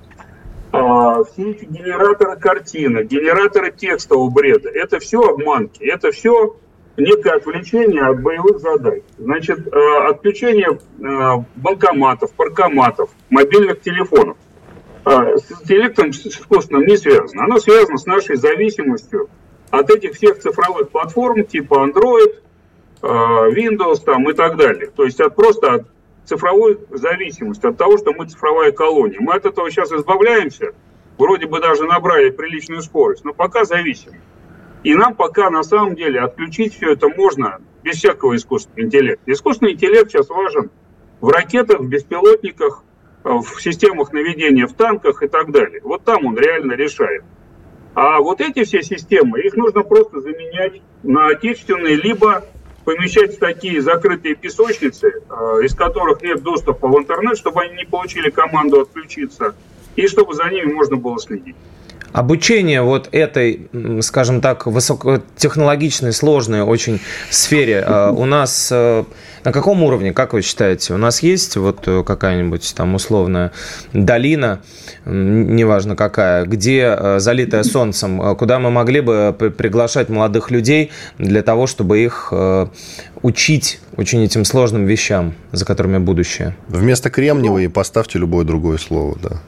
[0.73, 6.57] А, все эти генераторы картинок, генераторы текстового бреда, это все обманки, это все
[6.99, 9.03] некое отвлечение от боевых задач.
[9.17, 14.37] Значит, а, отключение а, банкоматов, паркоматов, мобильных телефонов
[15.07, 17.45] с интеллектом с искусственным не связано.
[17.45, 19.31] Оно связано с нашей зависимостью
[19.71, 22.35] от этих всех цифровых платформ типа Android,
[23.03, 24.91] э, Windows там, и так далее.
[24.95, 25.87] То есть от просто от
[26.25, 29.19] цифровой зависимости, от того, что мы цифровая колония.
[29.21, 30.73] Мы от этого сейчас избавляемся,
[31.17, 34.13] вроде бы даже набрали приличную скорость, но пока зависим.
[34.85, 39.33] И нам пока на самом деле отключить все это можно без всякого искусственного интеллекта.
[39.33, 40.71] Искусственный интеллект сейчас важен
[41.21, 42.85] в ракетах, в беспилотниках,
[43.25, 45.81] э, в системах наведения в танках и так далее.
[45.83, 47.25] Вот там он реально решает.
[47.95, 52.45] А вот эти все системы, их нужно просто заменять на отечественные, либо
[52.85, 57.85] помещать в такие закрытые песочницы, э, из которых нет доступа в интернет, чтобы они не
[57.85, 59.55] получили команду отключиться,
[59.97, 61.57] и чтобы за ними можно было следить.
[62.13, 63.69] Обучение вот этой,
[64.01, 69.05] скажем так, высокотехнологичной, сложной очень сфере э, у нас э,
[69.45, 70.95] на каком уровне, как вы считаете?
[70.95, 73.53] У нас есть вот э, какая-нибудь там условная
[73.93, 74.61] долина,
[75.05, 81.99] неважно какая, где залитая солнцем, куда мы могли бы приглашать молодых людей для того, чтобы
[82.01, 82.33] их
[83.23, 86.57] учить очень этим сложным вещам, за которыми будущее?
[86.69, 89.41] Вместо кремниевой поставьте любое другое слово, да.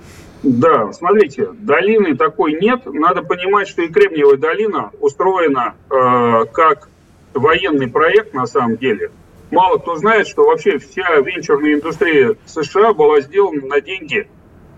[0.43, 2.81] Да, смотрите, долины такой нет.
[2.87, 6.89] Надо понимать, что и Кремниевая долина устроена э, как
[7.35, 9.11] военный проект на самом деле.
[9.51, 14.29] Мало кто знает, что вообще вся венчурная индустрия США была сделана на деньги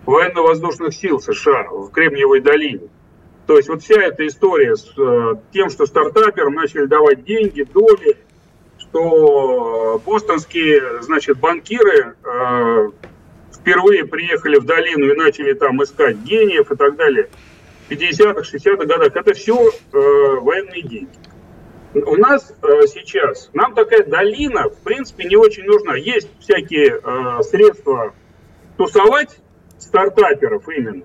[0.06, 2.88] военно-воздушных сил США в Кремниевой долине.
[3.46, 8.16] То есть вот вся эта история с э, тем, что стартаперам начали давать деньги, доли,
[8.78, 12.90] что бостонские, значит, банкиры э,
[13.52, 17.28] впервые приехали в долину и начали там искать гениев и так далее.
[17.90, 19.16] 50-х, 60-х годах.
[19.16, 19.98] Это все э,
[20.40, 21.18] военные деньги.
[21.94, 25.94] У нас э, сейчас, нам такая долина, в принципе, не очень нужна.
[25.96, 28.14] Есть всякие э, средства
[28.78, 29.38] тусовать
[29.78, 31.04] стартаперов именно.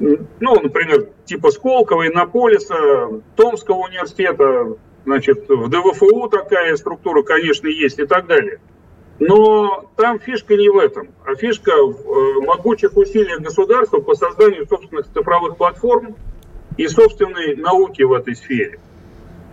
[0.00, 8.06] Ну, например, типа Сколково, Иннополиса, Томского университета, значит, в ДВФУ такая структура, конечно, есть и
[8.06, 8.58] так далее.
[9.20, 14.66] Но там фишка не в этом, а фишка в э, могучих усилиях государства по созданию
[14.66, 16.16] собственных цифровых платформ
[16.76, 18.80] и собственной науки в этой сфере.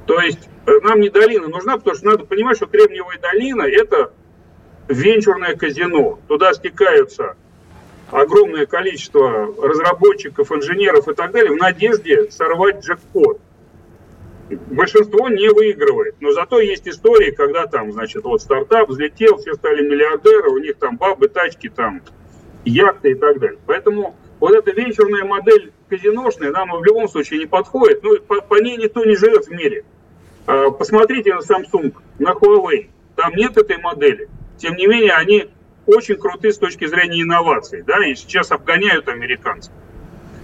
[0.05, 4.13] То есть э, нам не долина нужна, потому что надо понимать, что Кремниевая долина– это
[4.87, 6.19] венчурное казино.
[6.27, 7.35] Туда стекаются
[8.09, 13.39] огромное количество разработчиков, инженеров и так далее в надежде сорвать джекпот
[14.55, 16.15] большинство не выигрывает.
[16.19, 20.77] Но зато есть истории, когда там, значит, вот стартап взлетел, все стали миллиардеры, у них
[20.77, 22.01] там бабы, тачки, там
[22.65, 23.59] яхты и так далее.
[23.65, 28.03] Поэтому вот эта венчурная модель казиношная нам в любом случае не подходит.
[28.03, 29.85] Ну, по, по ней никто не живет в мире.
[30.47, 32.89] А, посмотрите на Samsung, на Huawei.
[33.15, 34.27] Там нет этой модели.
[34.57, 35.49] Тем не менее, они
[35.85, 39.71] очень крутые с точки зрения инноваций, да, и сейчас обгоняют американцев.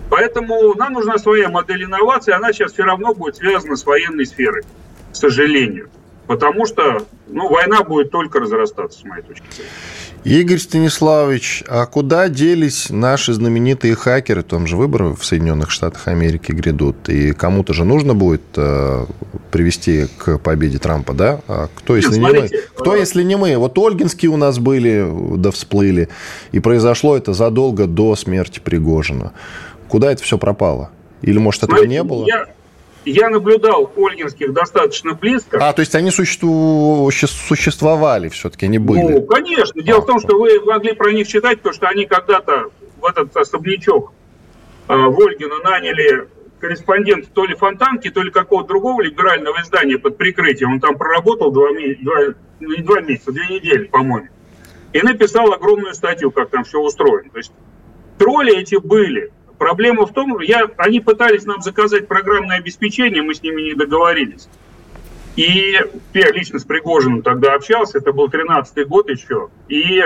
[0.10, 4.64] Поэтому нам нужна своя модель инноваций, она сейчас все равно будет связана с военной сферой,
[5.12, 5.90] к сожалению.
[6.28, 9.72] Потому что ну, война будет только разрастаться, с моей точки зрения.
[10.28, 14.44] Игорь Станиславович, а куда делись наши знаменитые хакеры?
[14.44, 19.06] Там же выборы в Соединенных Штатах Америки грядут, и кому-то же нужно будет э,
[19.52, 21.40] привести к победе Трампа, да?
[21.48, 22.50] А кто, если Нет, не мы?
[22.76, 23.58] Кто, э, если не мы?
[23.58, 26.10] Вот Ольгинские у нас были, да всплыли,
[26.52, 29.32] и произошло это задолго до смерти Пригожина.
[29.88, 30.90] Куда это все пропало?
[31.22, 32.26] Или, может, этого Смотрите, не было?
[32.28, 32.48] Я,
[33.12, 35.58] я наблюдал Ольгинских достаточно близко.
[35.62, 37.10] А, то есть они существу...
[37.12, 39.02] существовали все-таки, они были?
[39.02, 39.82] Ну, конечно.
[39.82, 43.06] Дело а, в том, что вы могли про них читать, потому что они когда-то в
[43.06, 44.12] этот особнячок
[44.88, 46.28] э, в Ольгино наняли
[46.60, 50.74] корреспондента то ли Фонтанки, то ли какого-то другого либерального издания под прикрытием.
[50.74, 51.70] Он там проработал два,
[52.02, 54.30] два, не два месяца, две недели, по-моему.
[54.94, 57.30] И написал огромную статью, как там все устроено.
[57.30, 57.52] То есть
[58.18, 59.32] тролли эти были.
[59.58, 64.48] Проблема в том, я, они пытались нам заказать программное обеспечение, мы с ними не договорились.
[65.36, 65.80] И
[66.14, 69.50] я лично с Пригожиным тогда общался, это был 13-й год еще.
[69.68, 70.04] И,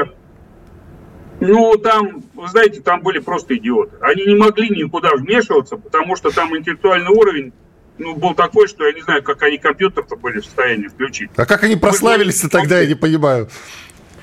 [1.40, 3.96] ну, там, вы знаете, там были просто идиоты.
[4.02, 7.54] Они не могли никуда вмешиваться, потому что там интеллектуальный уровень
[7.98, 11.30] ну, был такой, что я не знаю, как они компьютер-то были в состоянии включить.
[11.36, 13.50] А как они прославились-то тогда, я не понимаю.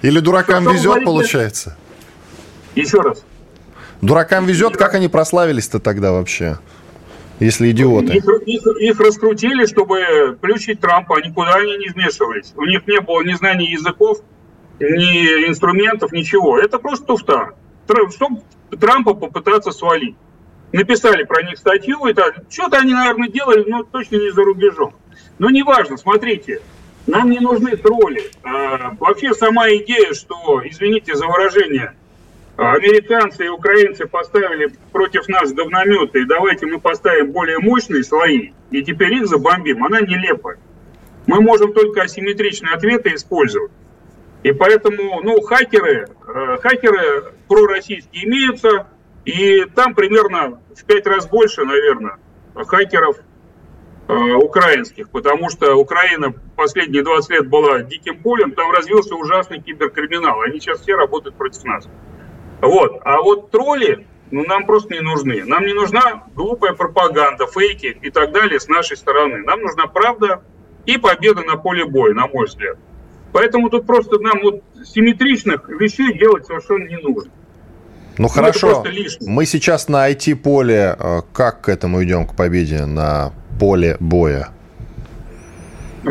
[0.02, 1.76] Или дуракам везет, получается?
[2.74, 3.24] Еще раз.
[4.00, 6.58] Дуракам везет, как они прославились-то тогда вообще?
[7.40, 8.14] Если идиоты.
[8.14, 12.52] Их, их, их раскрутили, чтобы включить Трампа, никуда они не вмешивались.
[12.56, 14.18] У них не было ни знаний языков,
[14.80, 16.58] ни инструментов, ничего.
[16.58, 17.50] Это просто туфта.
[18.10, 18.42] Чтобы
[18.80, 20.16] Трампа попытаться свалить.
[20.72, 24.94] Написали про них статью, это что-то они, наверное, делали, но точно не за рубежом.
[25.38, 26.60] Но неважно, смотрите,
[27.06, 28.22] нам не нужны тролли.
[28.42, 31.94] А, вообще сама идея, что, извините за выражение,
[32.58, 38.82] американцы и украинцы поставили против нас говнометы, и давайте мы поставим более мощные слои, и
[38.82, 40.58] теперь их забомбим, она нелепая.
[41.26, 43.70] Мы можем только асимметричные ответы использовать.
[44.42, 48.88] И поэтому, ну, хакеры, э, хакеры пророссийские имеются,
[49.24, 52.18] и там примерно в пять раз больше, наверное,
[52.54, 53.18] хакеров
[54.08, 60.40] э, украинских, потому что Украина последние 20 лет была диким полем, там развился ужасный киберкриминал,
[60.40, 61.88] они сейчас все работают против нас.
[62.60, 63.00] Вот.
[63.04, 65.44] А вот тролли, ну, нам просто не нужны.
[65.44, 69.38] Нам не нужна глупая пропаганда, фейки и так далее с нашей стороны.
[69.44, 70.42] Нам нужна правда
[70.86, 72.78] и победа на поле боя, на мой взгляд.
[73.32, 77.30] Поэтому тут просто нам вот симметричных вещей делать совершенно не нужно.
[78.16, 78.84] Ну, ну хорошо,
[79.20, 84.48] мы сейчас на IT-поле, э, как к этому идем, к победе на поле боя?
[86.04, 86.10] А,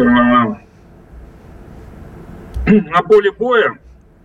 [2.66, 3.78] на поле боя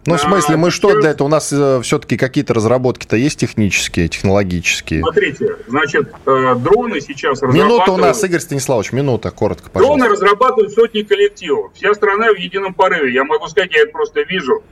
[0.05, 1.29] ну, в смысле, мы что для этого?
[1.29, 5.01] У нас э, все-таки какие-то разработки-то есть технические, технологические?
[5.01, 9.99] Смотрите, значит, э, дроны сейчас Минута у нас, Игорь Станиславович, минута, коротко, пожалуйста.
[9.99, 11.73] Дроны разрабатывают сотни коллективов.
[11.75, 13.13] Вся страна в едином порыве.
[13.13, 14.63] Я могу сказать, я это просто вижу.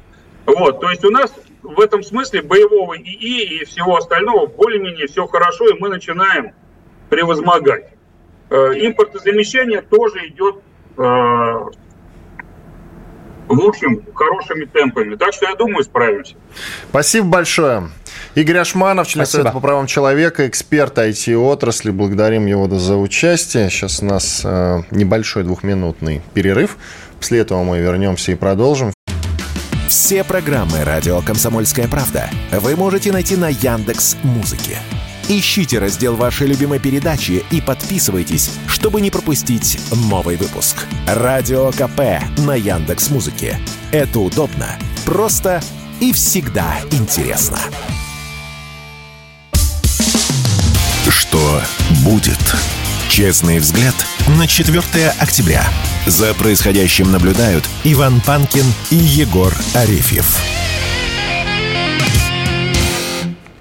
[0.47, 5.27] Вот, то есть у нас в этом смысле боевого ИИ и всего остального более-менее все
[5.29, 6.53] хорошо, и мы начинаем
[7.09, 7.91] превозмогать.
[8.51, 10.57] Э, импортозамещение тоже идет
[13.57, 15.17] в общем, хорошими темпами.
[15.17, 16.35] Так что я думаю, справимся.
[16.89, 17.91] Спасибо большое.
[18.35, 19.43] Игорь Ашманов, член Спасибо.
[19.43, 21.91] Совета по правам человека, эксперт IT-отрасли.
[21.91, 23.69] Благодарим его за участие.
[23.71, 26.77] Сейчас у нас э, небольшой двухминутный перерыв.
[27.19, 28.93] После этого мы вернемся и продолжим.
[29.89, 34.79] Все программы «Радио Комсомольская правда» вы можете найти на Яндекс Музыке.
[35.33, 40.89] Ищите раздел вашей любимой передачи и подписывайтесь, чтобы не пропустить новый выпуск.
[41.07, 43.57] Радио КП на Яндекс Музыке.
[43.93, 45.63] Это удобно, просто
[46.01, 47.61] и всегда интересно.
[51.09, 51.63] Что
[52.03, 52.57] будет?
[53.09, 53.95] Честный взгляд
[54.37, 55.63] на 4 октября.
[56.07, 60.50] За происходящим наблюдают Иван Панкин и Егор Арефьев.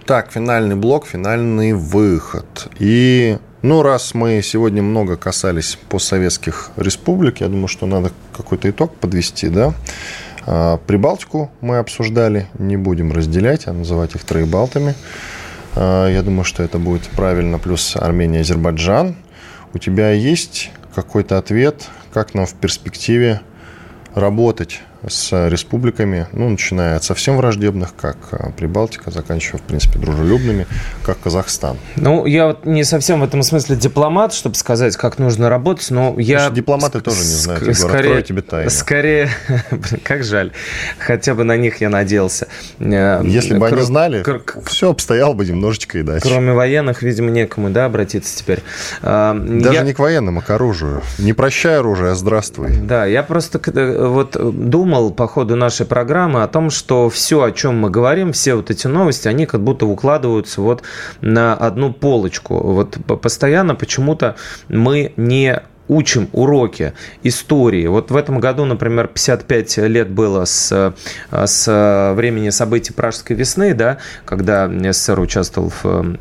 [0.10, 2.68] Так, финальный блок, финальный выход.
[2.80, 8.96] И, ну, раз мы сегодня много касались постсоветских республик, я думаю, что надо какой-то итог
[8.96, 9.76] подвести, да?
[10.48, 14.96] А, Прибалтику мы обсуждали, не будем разделять, а называть их троебалтами.
[15.76, 17.60] А, я думаю, что это будет правильно.
[17.60, 19.16] Плюс Армения, Азербайджан–
[19.76, 23.42] у тебя есть какой-то ответ, как нам в перспективе
[24.16, 30.68] работать с республиками, ну, начиная от совсем враждебных, как а, Прибалтика, заканчивая, в принципе, дружелюбными,
[31.04, 31.78] как Казахстан.
[31.96, 36.16] Ну, я вот не совсем в этом смысле дипломат, чтобы сказать, как нужно работать, но
[36.18, 36.42] я...
[36.42, 38.70] Слушай, дипломаты тоже не знают, Егор, скорее, открою тебе тайну.
[38.70, 39.30] Скорее,
[40.04, 40.52] как жаль,
[40.98, 42.48] хотя бы на них я надеялся.
[42.80, 44.26] Э, Если бы они знали,
[44.66, 46.28] все обстояло бы немножечко иначе.
[46.28, 48.60] Кроме военных, видимо, некому, да, обратиться теперь.
[49.02, 51.02] Даже не к военным, а к оружию.
[51.18, 52.72] Не прощай оружие, а здравствуй.
[52.82, 54.36] Да, я просто э, вот
[54.68, 58.56] думаю, думал по ходу нашей программы о том, что все, о чем мы говорим, все
[58.56, 60.82] вот эти новости, они как будто укладываются вот
[61.22, 62.56] на одну полочку.
[62.56, 64.36] Вот постоянно почему-то
[64.68, 67.86] мы не учим уроки истории.
[67.86, 70.96] Вот в этом году, например, 55 лет было с,
[71.32, 76.18] с времени событий Пражской весны, да, когда СССР участвовал в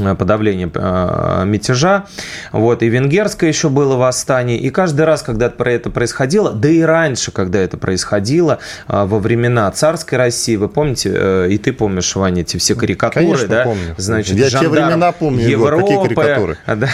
[0.00, 2.06] Э, подавления э, мятежа.
[2.52, 4.58] Вот, и венгерское еще было восстание.
[4.58, 8.58] И каждый раз, когда про это происходило, да и раньше, когда это происходило,
[8.88, 13.48] э, во времена царской России, вы помните, и ты помнишь, Ваня, эти все карикатуры, Конечно,
[13.48, 13.64] да?
[13.64, 13.94] помню.
[13.96, 16.58] Значит, Я те времена помню, Европы, Егор, какие карикатуры?
[16.66, 16.88] Да,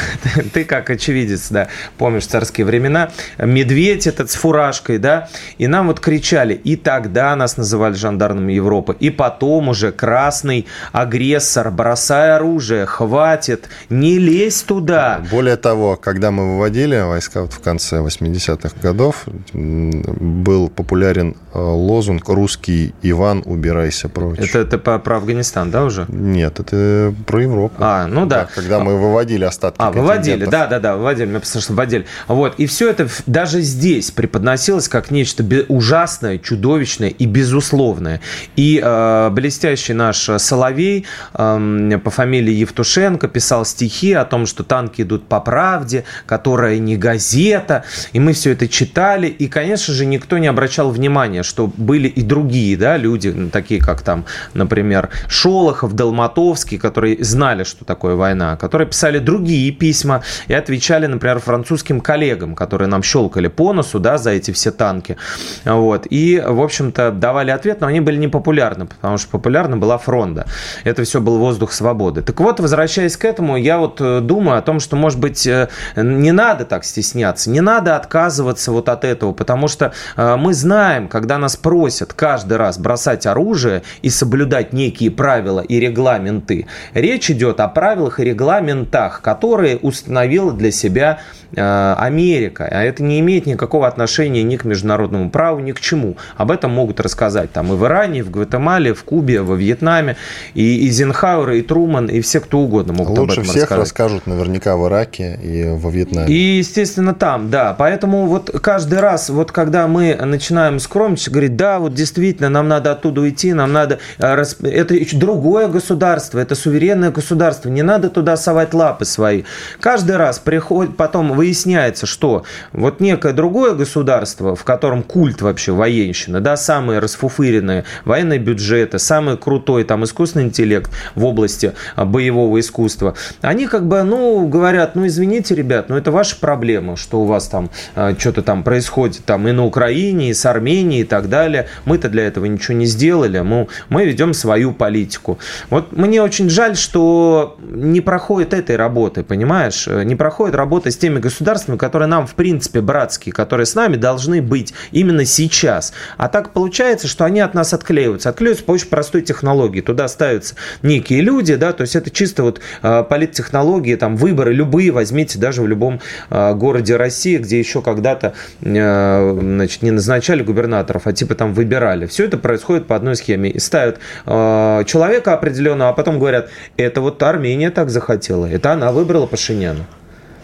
[0.53, 3.11] ты как очевидец, да, помнишь царские времена.
[3.38, 5.28] Медведь этот с фуражкой, да,
[5.59, 11.70] и нам вот кричали, и тогда нас называли жандармами Европы, и потом уже красный агрессор,
[11.70, 15.22] бросая оружие, хватит, не лезь туда.
[15.30, 22.28] Более того, когда мы выводили войска вот в конце 80-х годов, был популярен э, лозунг
[22.28, 24.38] «Русский Иван, убирайся прочь».
[24.38, 26.05] Это, это про, про Афганистан, да, уже?
[26.09, 27.74] Нет, это про Европу.
[27.78, 28.43] А, ну да.
[28.43, 32.07] да когда мы выводили остатки А, выводили, да-да-да, выводили, мы что выводили.
[32.26, 38.20] Вот, и все это даже здесь преподносилось как нечто ужасное, чудовищное и безусловное.
[38.57, 44.62] И э, блестящий наш Соловей э, по фамилии Евтушенко Евтушенко писал стихи о том, что
[44.62, 50.06] танки идут по правде, которая не газета, и мы все это читали, и, конечно же,
[50.06, 55.94] никто не обращал внимания, что были и другие да, люди, такие как там, например, Шолохов,
[55.94, 62.54] Долматовский, которые знали, что такое война, которые писали другие письма и отвечали, например, французским коллегам,
[62.54, 65.16] которые нам щелкали по носу да, за эти все танки.
[65.64, 66.06] Вот.
[66.08, 70.46] И, в общем-то, давали ответ, но они были непопулярны, потому что популярна была фронта.
[70.84, 72.22] Это все был воздух свободы.
[72.22, 75.68] Так вот, возвращаясь к этому, я вот э, думаю о том, что, может быть, э,
[75.96, 81.08] не надо так стесняться, не надо отказываться вот от этого, потому что э, мы знаем,
[81.08, 87.61] когда нас просят каждый раз бросать оружие и соблюдать некие правила и регламенты, речь идет
[87.61, 91.20] о правилах и регламентах, которые установила для себя
[91.56, 92.68] Америка.
[92.70, 96.16] А это не имеет никакого отношения ни к международному праву, ни к чему.
[96.36, 100.16] Об этом могут рассказать там и в Иране, и в Гватемале, в Кубе, во Вьетнаме,
[100.54, 103.78] и Эйзенхауэр, и Труман, и все, кто угодно могут Лучше об этом всех рассказать.
[103.78, 106.32] расскажут наверняка в Ираке и во Вьетнаме.
[106.32, 107.74] И, естественно, там, да.
[107.78, 112.92] Поэтому вот каждый раз, вот когда мы начинаем скромничать, говорить, да, вот действительно, нам надо
[112.92, 113.98] оттуда уйти, нам надо...
[114.18, 119.44] Э, это другое государство, это суверенное государство, не надо туда совать лапы свои.
[119.80, 126.40] Каждый раз приходит, потом выясняется, что вот некое другое государство, в котором культ вообще военщины,
[126.40, 132.61] да, самые расфуфыренные военные бюджеты, самый крутой там искусственный интеллект в области а, боевого боевого
[132.61, 137.24] искусства, они как бы, ну, говорят, ну, извините, ребят, ну, это ваша проблема, что у
[137.24, 141.28] вас там э, что-то там происходит там и на Украине, и с Арменией и так
[141.28, 141.66] далее.
[141.84, 145.38] Мы-то для этого ничего не сделали, мы, мы ведем свою политику.
[145.70, 149.86] Вот мне очень жаль, что не проходит этой работы, понимаешь?
[149.86, 154.43] Не проходит работа с теми государствами, которые нам, в принципе, братские, которые с нами должны
[154.43, 155.93] быть именно сейчас.
[156.16, 158.28] А так получается, что они от нас отклеиваются.
[158.28, 159.80] Отклеиваются по очень простой технологии.
[159.80, 164.52] Туда ставятся некие люди, да, то есть это чисто чисто вот э, политтехнологии, там выборы
[164.52, 166.00] любые возьмите даже в любом
[166.30, 172.06] э, городе России, где еще когда-то э, значит, не назначали губернаторов, а типа там выбирали.
[172.06, 173.50] Все это происходит по одной схеме.
[173.50, 179.26] И ставят человека определенного, а потом говорят, это вот Армения так захотела, это она выбрала
[179.26, 179.86] Пашиняна.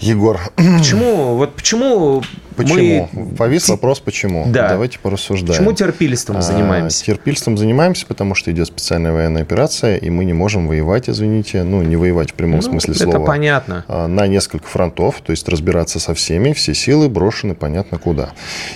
[0.01, 0.39] Егор.
[0.57, 1.37] Почему?
[1.37, 2.23] Вот почему
[2.57, 3.09] Почему?
[3.13, 3.37] Мы...
[3.37, 4.45] Повис вопрос, почему.
[4.49, 4.69] Да.
[4.71, 5.59] Давайте порассуждаем.
[5.59, 7.03] Почему терпильством а, занимаемся?
[7.03, 11.63] А, терпильством занимаемся, потому что идет специальная военная операция, и мы не можем воевать, извините,
[11.63, 13.17] ну, не воевать в прямом ну, смысле это слова.
[13.17, 13.85] Это понятно.
[13.89, 18.31] А, на несколько фронтов, то есть разбираться со всеми, все силы брошены понятно куда.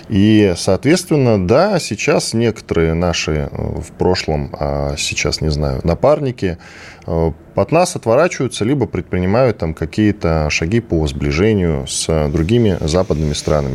[0.09, 6.59] И, соответственно, да, сейчас некоторые наши э, в прошлом, а сейчас, не знаю, напарники,
[7.07, 13.70] э, от нас отворачиваются, либо предпринимают там какие-то шаги по сближению с другими западными странами.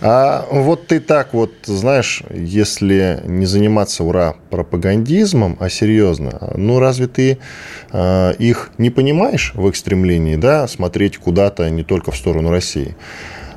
[0.00, 7.06] А вот ты так вот, знаешь, если не заниматься ура пропагандизмом, а серьезно, ну разве
[7.06, 7.38] ты
[7.92, 12.96] э, их не понимаешь в их стремлении, да, смотреть куда-то не только в сторону России?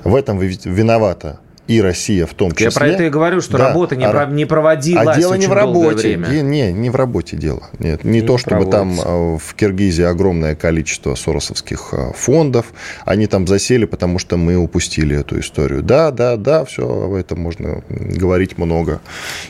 [0.04, 2.66] В этом виновата и Россия в том числе.
[2.66, 5.48] Я про это и говорю, что да, работа не, а, не проводилась А дело не
[5.48, 6.18] в работе.
[6.18, 6.42] Время.
[6.42, 7.64] Не, не, в работе дело.
[7.80, 9.04] Нет, не, не то, чтобы проводится.
[9.04, 12.74] там в Киргизии огромное количество соросовских а, фондов.
[13.06, 15.82] Они там засели, потому что мы упустили эту историю.
[15.82, 19.02] Да, да, да, все об этом можно говорить много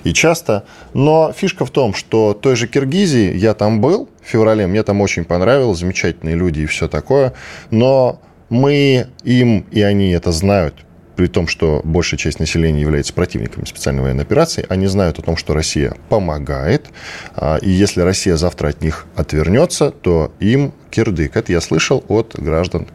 [0.04, 0.66] и часто.
[0.94, 5.02] Но фишка в том, что той же Киргизии я там был в феврале, мне там
[5.02, 7.34] очень понравилось, замечательные люди и все такое.
[7.72, 10.76] Но мы им, и они это знают,
[11.22, 15.38] при том, что большая часть населения является противниками специальной военной операции, они знают о том,
[15.38, 16.88] что Россия помогает,
[17.36, 21.36] а, и если Россия завтра от них отвернется, то им кирдык.
[21.36, 22.88] Это я слышал от граждан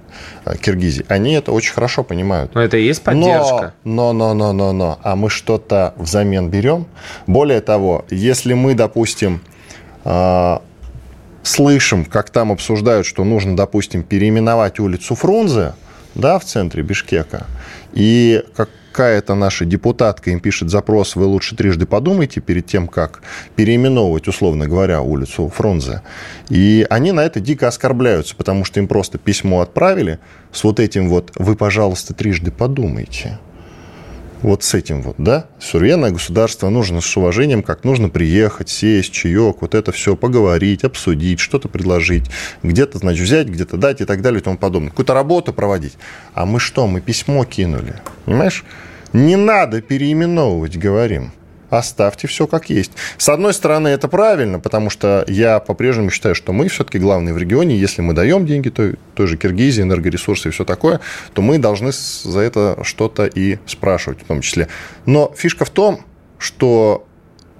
[0.45, 1.07] а, Киргизии.
[1.07, 2.53] Они это очень хорошо понимают.
[2.53, 3.74] Но это и есть поддержка.
[3.85, 4.99] Но, но, но, но, но, но.
[5.05, 6.89] А мы что-то взамен берем.
[7.29, 9.41] Более того, если мы, допустим,
[10.03, 10.62] а,
[11.45, 15.74] слышим, как там обсуждают, что нужно, допустим, переименовать улицу Фрунзе,
[16.17, 17.47] да, в центре Бишкека,
[17.93, 23.23] и какая-то наша депутатка им пишет запрос, вы лучше трижды подумайте перед тем, как
[23.55, 26.03] переименовывать, условно говоря, улицу Фрунзе.
[26.49, 30.19] И они на это дико оскорбляются, потому что им просто письмо отправили
[30.51, 33.39] с вот этим вот «вы, пожалуйста, трижды подумайте»
[34.43, 39.59] вот с этим вот, да, суверенное государство нужно с уважением, как нужно приехать, сесть, чаек,
[39.61, 42.24] вот это все поговорить, обсудить, что-то предложить,
[42.62, 44.91] где-то, значит, взять, где-то дать и так далее и тому подобное.
[44.91, 45.95] Какую-то работу проводить.
[46.34, 48.64] А мы что, мы письмо кинули, понимаешь?
[49.12, 51.32] Не надо переименовывать, говорим
[51.71, 52.93] оставьте все как есть.
[53.19, 57.39] С одной стороны, это правильно, потому что я по-прежнему считаю, что мы все-таки главные в
[57.39, 57.77] регионе.
[57.77, 61.01] Если мы даем деньги той, той же Киргизии, энергоресурсы и все такое,
[61.35, 64.69] то мы должны за это что-то и спрашивать в том числе.
[65.07, 66.05] Но фишка в том,
[66.39, 67.07] что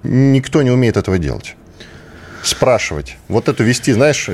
[0.03, 1.55] никто не умеет этого делать
[2.43, 3.17] спрашивать.
[3.27, 4.29] Вот эту вести, знаешь,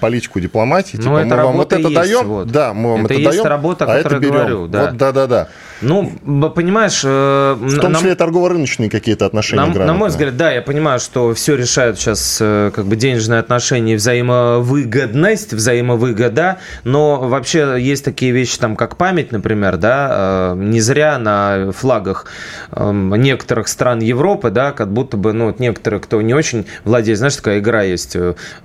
[0.00, 0.96] политику дипломатии.
[0.96, 2.48] Ну, типа, это мы вам вот это есть, даем, вот.
[2.48, 4.32] да, мы вам это, это есть работа, а это берем.
[4.32, 4.86] Говорю, да.
[4.86, 5.48] Вот, да, да, да.
[5.80, 6.10] Ну,
[6.50, 7.02] понимаешь...
[7.04, 10.98] Э, в том числе нам, торгово-рыночные какие-то отношения нам, На мой взгляд, да, я понимаю,
[10.98, 18.32] что все решают сейчас э, как бы денежные отношения, взаимовыгодность, взаимовыгода, но вообще есть такие
[18.32, 22.26] вещи, там, как память, например, да, э, не зря на флагах
[22.72, 27.18] эм, некоторых стран Европы, да, как будто бы, ну, вот некоторые, кто не очень владеет,
[27.18, 28.16] знаешь, такая игра есть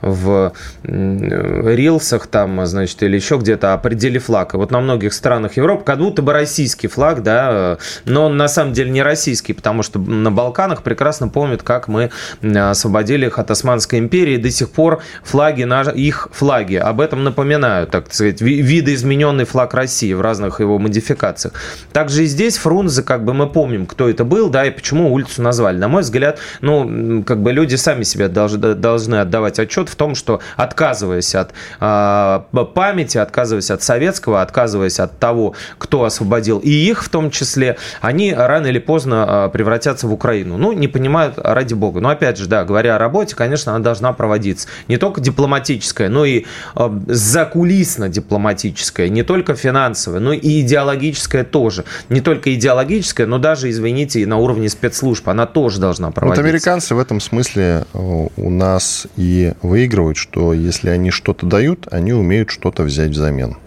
[0.01, 0.53] в
[0.83, 4.53] рилсах там, значит, или еще где-то, определи флаг.
[4.53, 8.37] И вот на многих странах Европы как будто бы российский флаг флаг, да, но он
[8.37, 13.39] на самом деле не российский, потому что на Балканах прекрасно помнят, как мы освободили их
[13.39, 15.67] от Османской империи, до сих пор флаги,
[15.99, 21.53] их флаги, об этом напоминают, так сказать, видоизмененный флаг России в разных его модификациях.
[21.91, 25.41] Также и здесь Фрунзе, как бы мы помним, кто это был, да, и почему улицу
[25.41, 25.77] назвали.
[25.77, 30.15] На мой взгляд, ну, как бы люди сами себе должны, должны отдавать отчет в том,
[30.15, 31.51] что отказываясь от
[31.81, 32.39] э,
[32.73, 37.77] памяти, отказываясь от советского, отказываясь от того, кто освободил и их, их в том числе,
[38.01, 40.57] они рано или поздно а, превратятся в Украину.
[40.57, 41.99] Ну, не понимают, ради бога.
[41.99, 44.69] Но опять же, да, говоря о работе, конечно, она должна проводиться.
[44.87, 51.83] Не только дипломатическая, но и э, закулисно-дипломатическая, не только финансовая, но и идеологическая тоже.
[52.09, 56.41] Не только идеологическая, но даже, извините, и на уровне спецслужб она тоже должна проводиться.
[56.41, 61.87] Вот американцы в этом смысле э, у нас и выигрывают, что если они что-то дают,
[61.91, 63.57] они умеют что-то взять взамен.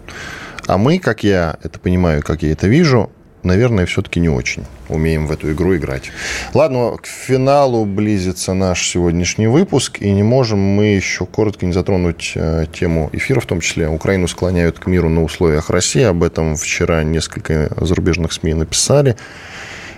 [0.67, 3.09] А мы, как я это понимаю, как я это вижу,
[3.43, 6.11] наверное, все-таки не очень умеем в эту игру играть.
[6.53, 12.33] Ладно, к финалу близится наш сегодняшний выпуск, и не можем мы еще коротко не затронуть
[12.35, 16.03] э, тему эфира, в том числе Украину склоняют к миру на условиях России.
[16.03, 19.15] Об этом вчера несколько зарубежных СМИ написали.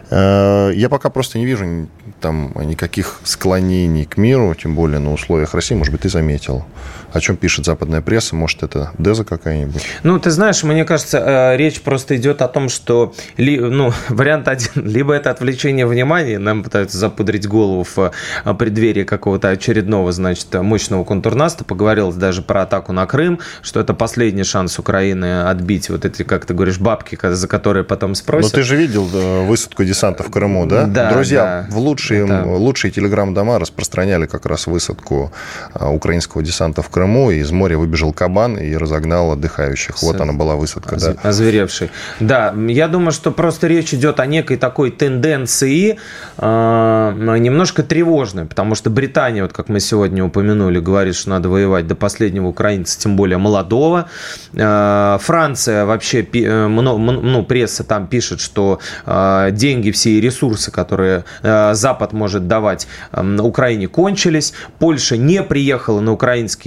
[0.10, 1.88] Э, я пока просто не вижу
[2.20, 5.76] там никаких склонений к миру, тем более на условиях России.
[5.76, 6.66] Может быть, ты заметил.
[7.12, 8.36] О чем пишет западная пресса?
[8.36, 9.84] Может, это Деза какая-нибудь?
[10.04, 14.86] Ну, ты знаешь, мне кажется, э, речь просто идет о том, что ну, вариант один,
[14.88, 18.12] либо это отвлечение внимания, нам пытаются запудрить голову в
[18.46, 21.64] э, преддверии какого-то очередного, значит, мощного контурнаста.
[21.64, 26.46] Поговорилось даже про атаку на Крым, что это последний шанс Украины отбить вот эти, как
[26.46, 28.52] ты говоришь, бабки, за которые потом спросят.
[28.52, 29.06] Но ты же видел
[29.46, 30.86] высадку десанта в Крыму, да?
[30.86, 31.12] Да.
[31.12, 31.76] Друзья, да.
[31.76, 32.44] в лучшие, это...
[32.46, 35.32] лучшие телеграм-дома распространяли как раз высадку
[35.74, 39.98] э, украинского десанта в Крыму Крыму, и из моря выбежал кабан и разогнал отдыхающих.
[39.98, 40.04] С...
[40.04, 41.04] Вот она была высадка, Оз...
[41.04, 41.16] да.
[41.24, 41.90] Озверевший.
[42.20, 45.98] Да, я думаю, что просто речь идет о некой такой тенденции
[46.38, 51.88] э, немножко тревожной, потому что Британия, вот как мы сегодня упомянули, говорит, что надо воевать
[51.88, 54.10] до последнего украинца, тем более молодого.
[54.54, 61.74] Э, Франция вообще, э, ну, пресса там пишет, что э, деньги, все ресурсы, которые э,
[61.74, 64.54] Запад может давать э, Украине, кончились.
[64.80, 66.12] Польша не приехала на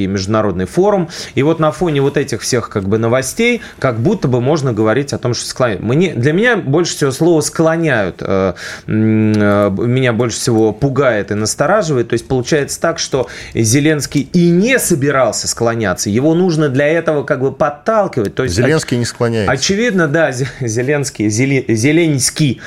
[0.06, 1.08] международные международный форум.
[1.34, 5.12] И вот на фоне вот этих всех как бы новостей, как будто бы можно говорить
[5.12, 5.82] о том, что склоняют.
[5.82, 8.54] Мне, для меня больше всего слово склоняют, э,
[8.86, 12.08] э, меня больше всего пугает и настораживает.
[12.08, 16.10] То есть получается так, что Зеленский и не собирался склоняться.
[16.10, 18.34] Его нужно для этого как бы подталкивать.
[18.34, 19.52] То есть, Зеленский не склоняется.
[19.52, 22.60] Очевидно, да, Зеленский, Зеленский.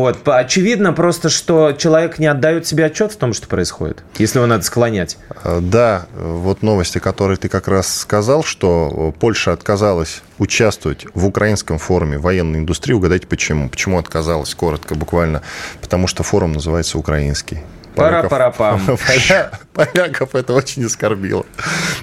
[0.00, 0.26] Вот.
[0.26, 4.64] Очевидно просто, что человек не отдает себе отчет в том, что происходит, если его надо
[4.64, 5.18] склонять.
[5.44, 11.78] Э, да, вот новости, который ты как раз сказал, что Польша отказалась участвовать в украинском
[11.78, 12.94] форуме военной индустрии.
[12.94, 13.68] Угадайте, почему?
[13.68, 14.54] Почему отказалась?
[14.54, 15.42] Коротко, буквально.
[15.82, 17.58] Потому что форум называется «Украинский».
[17.94, 18.98] Пара-пара-пам.
[19.74, 21.44] Поляков это очень оскорбило.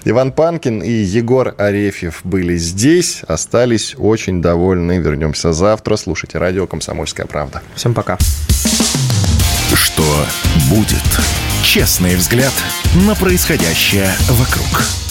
[0.06, 5.00] Иван Панкин и Егор Арефьев были здесь, остались очень довольны.
[5.00, 5.96] Вернемся завтра.
[5.96, 7.62] Слушайте радио «Комсомольская правда».
[7.76, 8.18] Всем пока.
[9.74, 10.26] Что
[10.70, 11.04] будет?
[11.64, 12.54] Честный взгляд
[13.06, 15.07] на происходящее вокруг.